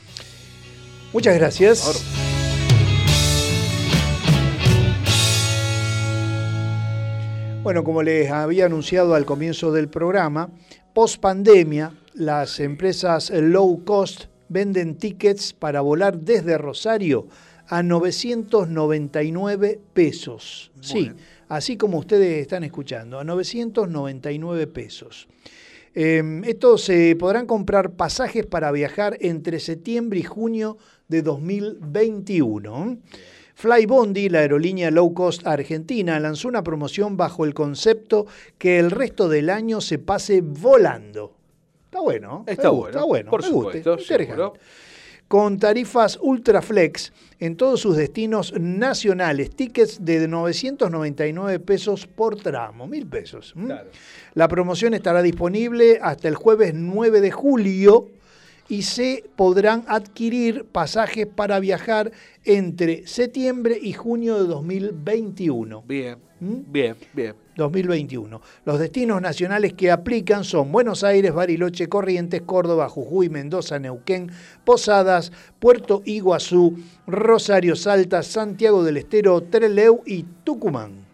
Muchas 1.13 1.35
gracias. 1.37 2.03
Bueno, 7.63 7.83
como 7.83 8.03
les 8.03 8.29
había 8.29 8.67
anunciado 8.67 9.15
al 9.15 9.25
comienzo 9.25 9.71
del 9.71 9.89
programa, 9.89 10.49
post 10.93 11.19
pandemia, 11.19 11.93
las 12.13 12.59
empresas 12.59 13.31
low 13.31 13.83
cost 13.83 14.25
venden 14.49 14.97
tickets 14.97 15.51
para 15.53 15.81
volar 15.81 16.19
desde 16.19 16.59
Rosario 16.59 17.27
a 17.67 17.83
999 17.83 19.79
pesos. 19.93 20.71
Sí, 20.81 21.11
así 21.49 21.77
como 21.77 21.99
ustedes 21.99 22.41
están 22.41 22.63
escuchando, 22.63 23.19
a 23.19 23.23
999 23.23 24.67
pesos. 24.67 25.27
Eh, 25.93 26.41
estos 26.45 26.83
se 26.83 27.15
podrán 27.15 27.45
comprar 27.45 27.91
pasajes 27.91 28.45
para 28.45 28.71
viajar 28.71 29.17
entre 29.21 29.59
septiembre 29.59 30.19
y 30.19 30.23
junio 30.23 30.77
de 31.07 31.21
2021. 31.21 32.97
Flybondi, 33.55 34.27
la 34.27 34.39
aerolínea 34.39 34.91
low 34.91 35.13
cost 35.13 35.47
argentina, 35.47 36.19
lanzó 36.19 36.49
una 36.49 36.61
promoción 36.63 37.15
bajo 37.15 37.45
el 37.45 37.53
concepto 37.53 38.27
que 38.57 38.79
el 38.79 38.91
resto 38.91 39.29
del 39.29 39.49
año 39.49 39.79
se 39.79 39.97
pase 39.97 40.41
volando. 40.41 41.33
Está 41.85 42.01
bueno. 42.01 42.43
Está 42.45 42.69
bueno, 42.69 42.89
Está 42.89 43.05
bueno. 43.05 43.31
por 43.31 43.41
me 43.41 43.49
gusta, 43.49 43.71
supuesto, 43.71 43.93
interesante. 43.93 44.59
Con 45.27 45.57
tarifas 45.57 46.19
Ultraflex 46.21 47.11
en 47.39 47.57
todos 47.57 47.81
sus 47.81 47.97
destinos 47.97 48.53
nacionales, 48.59 49.49
tickets 49.55 50.05
de 50.05 50.27
999 50.27 51.59
pesos 51.59 52.05
por 52.05 52.35
tramo, 52.35 52.87
mil 52.87 53.07
pesos. 53.07 53.53
¿m? 53.57 53.75
La 54.35 54.47
promoción 54.47 54.93
estará 54.93 55.21
disponible 55.21 55.99
hasta 56.01 56.27
el 56.27 56.35
jueves 56.35 56.73
9 56.75 57.21
de 57.21 57.31
julio 57.31 58.11
y 58.67 58.81
se 58.83 59.23
podrán 59.35 59.83
adquirir 59.87 60.65
pasajes 60.65 61.27
para 61.27 61.59
viajar 61.59 62.11
entre 62.43 63.05
septiembre 63.07 63.77
y 63.81 63.93
junio 63.93 64.41
de 64.41 64.47
2021. 64.47 65.83
Bien, 65.83 66.17
bien, 66.39 66.95
bien. 67.13 67.35
2021. 67.55 68.41
Los 68.65 68.79
destinos 68.79 69.21
nacionales 69.21 69.73
que 69.73 69.91
aplican 69.91 70.43
son 70.43 70.71
Buenos 70.71 71.03
Aires, 71.03 71.33
Bariloche, 71.33 71.87
Corrientes, 71.87 72.41
Córdoba, 72.41 72.89
Jujuy, 72.89 73.29
Mendoza, 73.29 73.79
Neuquén, 73.79 74.29
Posadas, 74.65 75.31
Puerto 75.59 76.01
Iguazú, 76.05 76.77
Rosario, 77.07 77.75
Salta, 77.75 78.23
Santiago 78.23 78.83
del 78.83 78.97
Estero, 78.97 79.41
Trelew 79.41 80.01
y 80.05 80.23
Tucumán. 80.43 81.04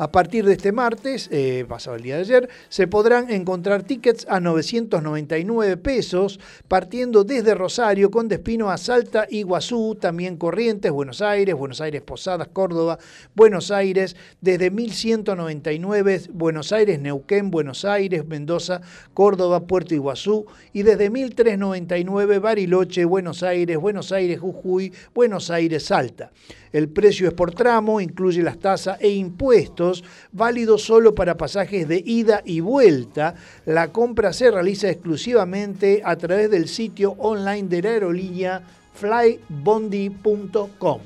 A 0.00 0.12
partir 0.12 0.46
de 0.46 0.52
este 0.52 0.70
martes, 0.70 1.28
eh, 1.32 1.64
pasado 1.68 1.96
el 1.96 2.04
día 2.04 2.14
de 2.14 2.20
ayer, 2.20 2.48
se 2.68 2.86
podrán 2.86 3.32
encontrar 3.32 3.82
tickets 3.82 4.26
a 4.28 4.38
999 4.38 5.76
pesos, 5.76 6.38
partiendo 6.68 7.24
desde 7.24 7.56
Rosario 7.56 8.08
con 8.08 8.28
destino 8.28 8.70
a 8.70 8.78
Salta, 8.78 9.26
Iguazú, 9.28 9.96
también 10.00 10.36
Corrientes, 10.36 10.92
Buenos 10.92 11.20
Aires, 11.20 11.56
Buenos 11.56 11.80
Aires 11.80 12.00
Posadas, 12.02 12.46
Córdoba, 12.46 13.00
Buenos 13.34 13.72
Aires, 13.72 14.14
desde 14.40 14.70
1199, 14.70 16.20
Buenos 16.32 16.70
Aires, 16.70 17.00
Neuquén, 17.00 17.50
Buenos 17.50 17.84
Aires, 17.84 18.24
Mendoza, 18.24 18.80
Córdoba, 19.14 19.66
Puerto 19.66 19.96
Iguazú, 19.96 20.46
y 20.72 20.84
desde 20.84 21.10
1399, 21.10 22.38
Bariloche, 22.38 23.04
Buenos 23.04 23.42
Aires, 23.42 23.76
Buenos 23.76 24.12
Aires, 24.12 24.38
Jujuy, 24.38 24.92
Buenos 25.12 25.50
Aires, 25.50 25.86
Salta. 25.86 26.30
El 26.72 26.88
precio 26.88 27.28
es 27.28 27.34
por 27.34 27.54
tramo, 27.54 28.00
incluye 28.00 28.42
las 28.42 28.58
tasas 28.58 28.98
e 29.00 29.10
impuestos, 29.10 30.02
válido 30.32 30.78
solo 30.78 31.14
para 31.14 31.36
pasajes 31.36 31.86
de 31.88 32.02
ida 32.04 32.42
y 32.44 32.58
vuelta. 32.60 33.34
La 33.66 33.92
compra 33.92 34.32
se 34.32 34.50
realiza 34.50 34.90
exclusivamente 34.90 36.02
a 36.04 36.16
través 36.16 36.50
del 36.50 36.66
sitio 36.68 37.12
online 37.18 37.68
de 37.68 37.82
la 37.82 37.90
aerolínea 37.90 38.62
flybondi.com. 38.94 41.00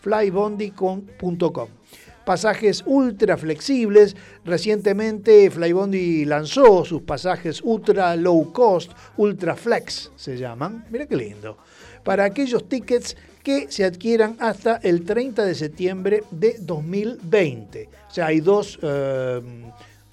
Flybondi.com. 0.00 1.68
Pasajes 2.24 2.82
ultra 2.86 3.36
flexibles. 3.36 4.16
Recientemente 4.44 5.50
Flybondi 5.50 6.24
lanzó 6.24 6.84
sus 6.84 7.02
pasajes 7.02 7.60
ultra 7.62 8.14
low 8.16 8.52
cost, 8.52 8.92
ultra 9.16 9.56
flex 9.56 10.10
se 10.16 10.36
llaman. 10.36 10.84
Mira 10.90 11.06
qué 11.06 11.16
lindo. 11.16 11.56
Para 12.04 12.24
aquellos 12.24 12.68
tickets 12.68 13.16
que 13.42 13.70
se 13.70 13.84
adquieran 13.84 14.36
hasta 14.38 14.76
el 14.82 15.04
30 15.04 15.44
de 15.44 15.54
septiembre 15.54 16.24
de 16.30 16.56
2020. 16.60 17.88
O 18.08 18.12
sea, 18.12 18.26
hay 18.26 18.40
dos, 18.40 18.78
eh, 18.82 19.40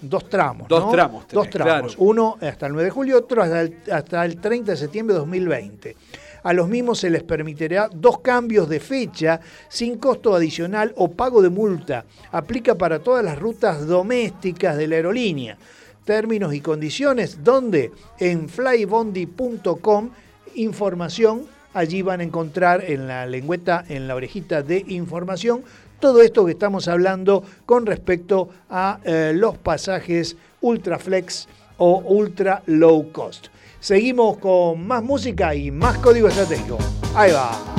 dos 0.02 0.30
tramos. 0.30 0.68
Dos 0.68 0.86
¿no? 0.86 0.92
tramos 0.92 1.28
tenés, 1.28 1.34
Dos 1.46 1.50
tramos. 1.50 1.96
claro. 1.96 2.10
Uno 2.10 2.38
hasta 2.42 2.68
el 2.68 2.74
9 2.74 2.86
de 2.86 2.92
julio, 2.92 3.18
otro 3.18 3.42
hasta 3.44 3.62
el, 3.62 3.78
hasta 3.92 4.26
el 4.26 4.40
30 4.40 4.72
de 4.72 4.78
septiembre 4.78 5.14
de 5.14 5.20
2020. 5.20 5.96
A 6.44 6.54
los 6.54 6.70
mismos 6.70 7.00
se 7.00 7.10
les 7.10 7.24
permitirá 7.24 7.90
dos 7.94 8.20
cambios 8.20 8.70
de 8.70 8.80
fecha 8.80 9.42
sin 9.68 9.98
costo 9.98 10.34
adicional 10.34 10.94
o 10.96 11.12
pago 11.12 11.42
de 11.42 11.50
multa. 11.50 12.06
Aplica 12.32 12.76
para 12.76 13.00
todas 13.00 13.26
las 13.26 13.38
rutas 13.38 13.86
domésticas 13.86 14.78
de 14.78 14.88
la 14.88 14.96
aerolínea. 14.96 15.58
Términos 16.06 16.54
y 16.54 16.62
condiciones, 16.62 17.44
donde 17.44 17.92
en 18.20 18.48
flybondi.com 18.48 20.10
información, 20.56 21.46
allí 21.78 22.02
van 22.02 22.22
a 22.22 22.24
encontrar 22.24 22.84
en 22.86 23.08
la 23.08 23.26
lengüeta, 23.26 23.86
en 23.88 24.08
la 24.08 24.16
orejita 24.16 24.64
de 24.64 24.84
información, 24.88 25.64
todo 26.00 26.22
esto 26.22 26.46
que 26.46 26.52
estamos 26.52 26.88
hablando 26.88 27.44
con 27.66 27.86
respecto 27.86 28.50
a 28.70 29.00
eh, 29.04 29.32
los 29.36 29.58
pasajes 29.58 30.36
Ultraflex 30.62 31.48
o 31.78 32.00
Ultra 32.00 32.64
Low 32.66 33.12
Cost. 33.12 33.48
Seguimos 33.80 34.38
con 34.38 34.86
más 34.88 35.04
música 35.04 35.54
y 35.54 35.72
más 35.72 35.98
código 36.00 36.28
estratégico. 36.28 36.78
Ahí 37.16 37.32
va. 37.32 37.77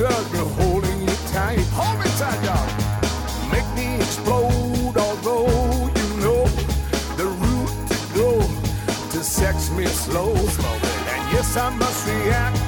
tug 0.00 0.34
of 0.34 0.50
holding 0.52 1.00
you 1.02 1.14
tight. 1.30 1.60
Hold 1.76 1.98
me 2.00 2.06
tight, 2.16 2.40
dog. 2.42 2.68
Make 3.52 3.68
me 3.76 3.96
explode, 3.96 4.96
although 4.96 5.90
you 5.98 6.08
know 6.24 6.44
the 7.18 7.26
route 7.42 7.74
to 7.90 7.98
go 8.14 8.30
to 9.12 9.22
sex 9.22 9.70
me 9.70 9.84
slow. 9.84 10.32
And 10.32 11.22
yes, 11.32 11.54
I 11.56 11.68
must 11.76 12.06
react. 12.06 12.59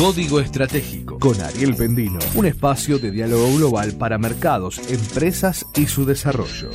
Código 0.00 0.40
Estratégico 0.40 1.18
con 1.18 1.38
Ariel 1.42 1.76
Pendino, 1.76 2.20
un 2.34 2.46
espacio 2.46 2.98
de 2.98 3.10
diálogo 3.10 3.54
global 3.54 3.92
para 3.98 4.16
mercados, 4.16 4.78
empresas 4.88 5.66
y 5.76 5.88
su 5.88 6.06
desarrollo. 6.06 6.70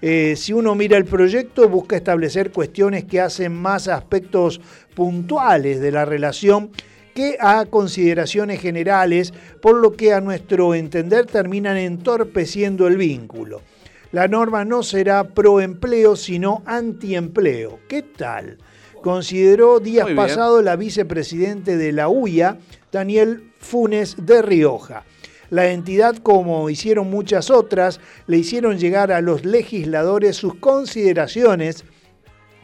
Eh, 0.02 0.34
si 0.36 0.52
uno 0.52 0.74
mira 0.74 0.98
el 0.98 1.06
proyecto, 1.06 1.70
busca 1.70 1.96
establecer 1.96 2.52
cuestiones 2.52 3.04
que 3.04 3.22
hacen 3.22 3.54
más 3.54 3.88
aspectos 3.88 4.60
puntuales 4.96 5.80
de 5.80 5.92
la 5.92 6.06
relación 6.06 6.72
que 7.14 7.38
a 7.40 7.66
consideraciones 7.66 8.60
generales, 8.62 9.34
por 9.62 9.76
lo 9.76 9.94
que 9.94 10.14
a 10.14 10.22
nuestro 10.22 10.76
entender 10.76 11.26
terminan 11.26 11.78
entorpeciendo 11.78 12.88
el 12.88 12.98
vínculo. 12.98 13.62
La 14.12 14.28
norma 14.28 14.64
no 14.64 14.84
será 14.84 15.24
pro 15.24 15.60
empleo, 15.60 16.16
sino 16.16 16.62
antiempleo. 16.66 17.80
¿Qué 17.88 18.04
tal? 18.04 18.58
Consideró 19.02 19.80
días 19.80 20.08
pasados 20.16 20.64
la 20.64 20.76
vicepresidente 20.76 21.78
de 21.78 21.92
la 21.92 22.10
UIA, 22.10 22.58
Daniel 22.92 23.52
Funes 23.60 24.16
de 24.18 24.42
Rioja. 24.42 25.04
La 25.50 25.72
entidad, 25.72 26.16
como 26.18 26.70
hicieron 26.70 27.10
muchas 27.10 27.50
otras, 27.50 28.00
le 28.28 28.38
hicieron 28.38 28.80
llegar 28.80 29.12
a 29.12 29.22
los 29.22 29.46
legisladores 29.46 30.36
sus 30.36 30.56
consideraciones 30.56 31.84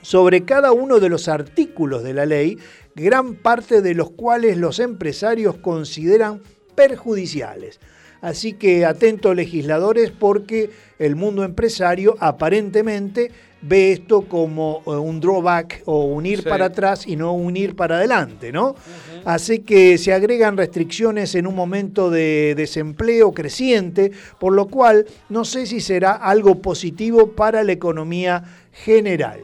sobre 0.01 0.45
cada 0.45 0.71
uno 0.71 0.99
de 0.99 1.09
los 1.09 1.27
artículos 1.27 2.03
de 2.03 2.13
la 2.13 2.25
ley, 2.25 2.57
gran 2.99 3.35
parte 3.35 3.81
de 3.81 3.95
los 3.95 4.11
cuales 4.11 4.57
los 4.57 4.79
empresarios 4.79 5.57
consideran 5.57 6.41
perjudiciales. 6.75 7.79
Así 8.21 8.53
que 8.53 8.85
atentos 8.85 9.33
legisladores 9.35 10.11
porque 10.11 10.69
el 10.99 11.15
mundo 11.15 11.45
empresario 11.45 12.17
aparentemente 12.19 13.31
ve 13.61 13.93
esto 13.93 14.23
como 14.23 14.81
eh, 14.85 14.89
un 14.91 15.19
drawback 15.21 15.83
o 15.85 16.03
un 16.05 16.25
ir 16.25 16.41
Sí. 16.43 16.49
para 16.49 16.65
atrás 16.65 17.07
y 17.07 17.15
no 17.15 17.33
un 17.33 17.55
ir 17.55 17.75
para 17.77 17.95
adelante, 17.97 18.51
¿no? 18.51 18.75
Así 19.23 19.59
que 19.59 19.97
se 19.97 20.13
agregan 20.13 20.57
restricciones 20.57 21.35
en 21.35 21.47
un 21.47 21.55
momento 21.55 22.09
de 22.09 22.55
desempleo 22.55 23.31
creciente, 23.33 24.11
por 24.37 24.53
lo 24.53 24.67
cual 24.67 25.05
no 25.29 25.45
sé 25.45 25.65
si 25.65 25.79
será 25.79 26.11
algo 26.13 26.55
positivo 26.61 27.31
para 27.31 27.63
la 27.63 27.71
economía 27.71 28.43
general. 28.71 29.39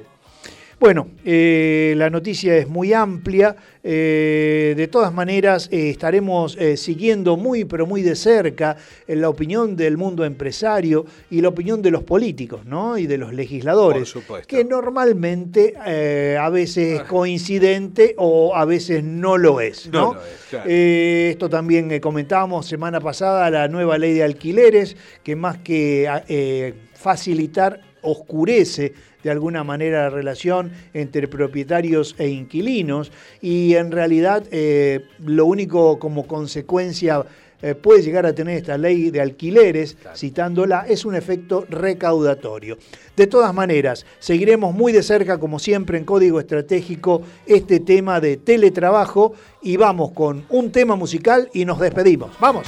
Bueno, 0.80 1.08
eh, 1.24 1.94
la 1.96 2.10
noticia 2.10 2.58
es 2.58 2.68
muy 2.68 2.94
amplia. 2.94 3.56
eh, 3.88 4.74
de 4.76 4.88
todas 4.88 5.14
maneras, 5.14 5.70
eh, 5.72 5.92
estaremos 5.92 6.58
siguiendo 6.76 7.38
muy, 7.38 7.66
pero 7.66 7.86
muy 7.86 8.02
de 8.02 8.16
cerca 8.16 8.78
la 9.08 9.30
opinión 9.30 9.76
del 9.76 9.96
mundo 9.96 10.26
empresario 10.26 11.06
y 11.30 11.40
la 11.42 11.50
opinión 11.50 11.84
de 11.84 11.92
los 11.92 12.02
políticos 12.02 12.66
¿no? 12.66 12.98
y 12.98 13.06
de 13.06 13.20
los 13.20 13.32
legisladores, 13.32 14.00
Por 14.12 14.22
supuesto. 14.24 14.48
que 14.48 14.66
normalmente 14.66 15.76
a 15.78 16.50
veces 16.50 17.02
es 17.02 17.04
coincidente 17.04 18.16
o 18.18 18.56
a 18.56 18.66
veces 18.66 19.04
no 19.04 19.38
lo 19.38 19.62
es. 19.62 19.88
¿no? 19.92 20.00
No 20.02 20.14
lo 20.16 20.22
es, 20.22 20.46
claro. 20.50 20.70
Esto 20.70 21.48
también 21.50 22.00
comentábamos 22.00 22.66
semana 22.66 23.00
pasada, 23.00 23.52
la 23.52 23.68
nueva 23.68 24.00
ley 24.00 24.14
de 24.14 24.24
alquileres, 24.24 24.98
que 25.24 25.36
más 25.36 25.58
que 25.60 26.10
eh, 26.28 26.74
facilitar, 26.94 27.82
oscurece 28.06 28.94
de 29.24 29.32
alguna 29.32 29.64
manera 29.64 30.04
la 30.04 30.10
relación 30.10 30.72
entre 30.94 31.28
propietarios 31.28 32.16
e 32.18 32.30
inquilinos 32.30 33.12
y 33.42 33.74
en 33.76 33.92
realidad 33.92 34.44
eh, 34.52 35.02
lo 35.20 35.46
único 35.46 36.00
como 36.00 36.28
consecuencia 36.28 37.26
eh, 37.62 37.74
puede 37.74 38.04
llegar 38.04 38.26
a 38.26 38.34
tener 38.34 38.58
esta 38.58 38.78
ley 38.78 39.10
de 39.10 39.22
alquileres, 39.22 39.98
citándola, 40.16 40.86
es 40.88 41.06
un 41.06 41.16
efecto 41.16 41.66
recaudatorio. 41.70 42.78
De 43.16 43.28
todas 43.28 43.54
maneras, 43.54 44.06
seguiremos 44.20 44.76
muy 44.76 44.92
de 44.92 45.02
cerca, 45.02 45.40
como 45.40 45.58
siempre, 45.58 45.98
en 45.98 46.06
Código 46.06 46.40
Estratégico, 46.40 47.24
este 47.48 47.80
tema 47.80 48.20
de 48.20 48.38
teletrabajo 48.38 49.34
y 49.64 49.78
vamos 49.78 50.12
con 50.12 50.46
un 50.50 50.72
tema 50.72 50.96
musical 50.96 51.50
y 51.54 51.66
nos 51.66 51.80
despedimos. 51.80 52.32
¡Vamos! 52.40 52.68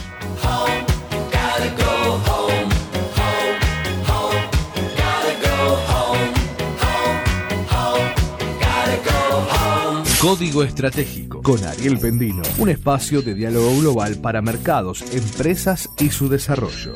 Código 10.21 10.63
Estratégico 10.63 11.43
con 11.43 11.63
Ariel 11.63 11.99
Pendino, 11.99 12.41
un 12.57 12.69
espacio 12.69 13.21
de 13.21 13.35
diálogo 13.35 13.69
global 13.77 14.15
para 14.15 14.41
mercados, 14.41 15.03
empresas 15.13 15.89
y 15.99 16.09
su 16.09 16.27
desarrollo. 16.27 16.95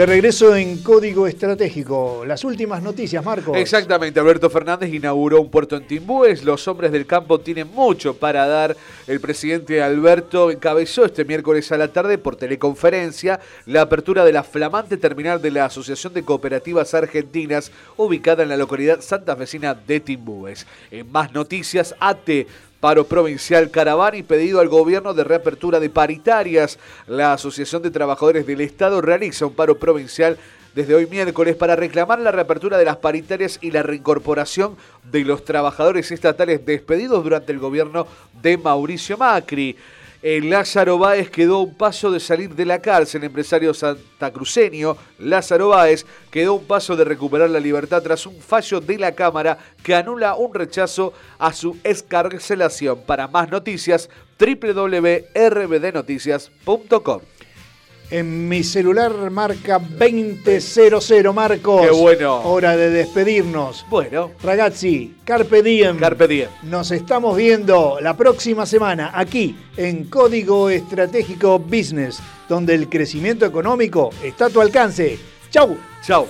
De 0.00 0.06
regreso 0.06 0.56
en 0.56 0.78
Código 0.78 1.26
Estratégico, 1.26 2.24
las 2.26 2.42
últimas 2.42 2.82
noticias, 2.82 3.22
Marcos. 3.22 3.54
Exactamente, 3.58 4.18
Alberto 4.18 4.48
Fernández 4.48 4.94
inauguró 4.94 5.42
un 5.42 5.50
puerto 5.50 5.76
en 5.76 5.86
Timbúes. 5.86 6.42
Los 6.42 6.66
hombres 6.68 6.90
del 6.90 7.04
campo 7.04 7.38
tienen 7.40 7.70
mucho 7.74 8.14
para 8.14 8.46
dar. 8.46 8.74
El 9.06 9.20
presidente 9.20 9.82
Alberto 9.82 10.50
encabezó 10.50 11.04
este 11.04 11.26
miércoles 11.26 11.70
a 11.70 11.76
la 11.76 11.88
tarde 11.88 12.16
por 12.16 12.36
teleconferencia 12.36 13.40
la 13.66 13.82
apertura 13.82 14.24
de 14.24 14.32
la 14.32 14.42
flamante 14.42 14.96
terminal 14.96 15.42
de 15.42 15.50
la 15.50 15.66
Asociación 15.66 16.14
de 16.14 16.22
Cooperativas 16.22 16.94
Argentinas, 16.94 17.70
ubicada 17.98 18.42
en 18.42 18.48
la 18.48 18.56
localidad 18.56 19.02
santafesina 19.02 19.74
de 19.74 20.00
Timbúes. 20.00 20.66
En 20.90 21.12
más 21.12 21.34
noticias, 21.34 21.94
ATE 22.00 22.46
Paro 22.80 23.04
provincial 23.04 23.70
Caravani 23.70 24.22
pedido 24.22 24.58
al 24.58 24.68
gobierno 24.68 25.12
de 25.12 25.22
reapertura 25.22 25.80
de 25.80 25.90
paritarias. 25.90 26.78
La 27.06 27.34
Asociación 27.34 27.82
de 27.82 27.90
Trabajadores 27.90 28.46
del 28.46 28.62
Estado 28.62 29.02
realiza 29.02 29.44
un 29.44 29.52
paro 29.52 29.78
provincial 29.78 30.38
desde 30.74 30.94
hoy 30.94 31.06
miércoles 31.06 31.56
para 31.56 31.76
reclamar 31.76 32.20
la 32.20 32.32
reapertura 32.32 32.78
de 32.78 32.86
las 32.86 32.96
paritarias 32.96 33.58
y 33.60 33.70
la 33.70 33.82
reincorporación 33.82 34.76
de 35.12 35.24
los 35.26 35.44
trabajadores 35.44 36.10
estatales 36.10 36.64
despedidos 36.64 37.22
durante 37.22 37.52
el 37.52 37.58
gobierno 37.58 38.06
de 38.40 38.56
Mauricio 38.56 39.18
Macri. 39.18 39.76
El 40.22 40.50
Lázaro 40.50 40.98
Báez 40.98 41.30
quedó 41.30 41.60
un 41.60 41.74
paso 41.74 42.10
de 42.10 42.20
salir 42.20 42.54
de 42.54 42.66
la 42.66 42.82
cárcel. 42.82 43.22
El 43.22 43.28
empresario 43.28 43.72
santacruceño 43.72 44.94
Lázaro 45.18 45.68
Báez 45.68 46.04
quedó 46.30 46.52
un 46.54 46.66
paso 46.66 46.94
de 46.94 47.04
recuperar 47.04 47.48
la 47.48 47.58
libertad 47.58 48.02
tras 48.02 48.26
un 48.26 48.38
fallo 48.38 48.82
de 48.82 48.98
la 48.98 49.12
Cámara 49.12 49.56
que 49.82 49.94
anula 49.94 50.34
un 50.34 50.52
rechazo 50.52 51.14
a 51.38 51.54
su 51.54 51.78
escarcelación. 51.82 53.00
Para 53.06 53.28
más 53.28 53.50
noticias, 53.50 54.10
www.rbdnoticias.com. 54.38 57.20
En 58.10 58.48
mi 58.48 58.64
celular 58.64 59.30
marca 59.30 59.78
2000, 59.78 61.32
Marcos. 61.32 61.82
Qué 61.82 61.90
bueno. 61.92 62.40
Hora 62.40 62.76
de 62.76 62.90
despedirnos. 62.90 63.86
Bueno. 63.88 64.32
Ragazzi, 64.42 65.14
Carpe 65.24 65.62
Diem. 65.62 65.96
Carpe 65.96 66.26
Diem. 66.26 66.48
Nos 66.64 66.90
estamos 66.90 67.36
viendo 67.36 67.98
la 68.00 68.16
próxima 68.16 68.66
semana 68.66 69.12
aquí 69.14 69.56
en 69.76 70.06
Código 70.06 70.70
Estratégico 70.70 71.60
Business, 71.60 72.18
donde 72.48 72.74
el 72.74 72.88
crecimiento 72.88 73.46
económico 73.46 74.10
está 74.24 74.46
a 74.46 74.50
tu 74.50 74.60
alcance. 74.60 75.16
¡Chau! 75.50 75.76
¡Chau! 76.02 76.26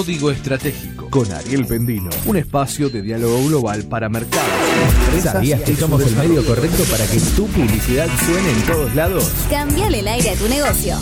Código 0.00 0.30
Estratégico 0.30 1.10
con 1.10 1.30
Ariel 1.30 1.66
Pendino, 1.66 2.08
un 2.24 2.38
espacio 2.38 2.88
de 2.88 3.02
diálogo 3.02 3.44
global 3.48 3.82
para 3.82 4.08
mercados. 4.08 4.48
¿Sabías 5.22 5.60
que 5.60 5.76
somos 5.76 6.00
el 6.00 6.16
medio 6.16 6.42
correcto 6.42 6.84
para 6.84 7.06
que 7.06 7.20
tu 7.36 7.46
publicidad 7.48 8.08
suene 8.24 8.50
en 8.50 8.62
todos 8.62 8.94
lados? 8.94 9.30
Cambiale 9.50 10.00
el 10.00 10.08
aire 10.08 10.30
a 10.30 10.36
tu 10.36 10.48
negocio. 10.48 10.96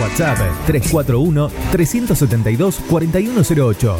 WhatsApp 0.00 0.38
341 0.66 1.50
372 1.70 2.80
4108. 2.88 3.96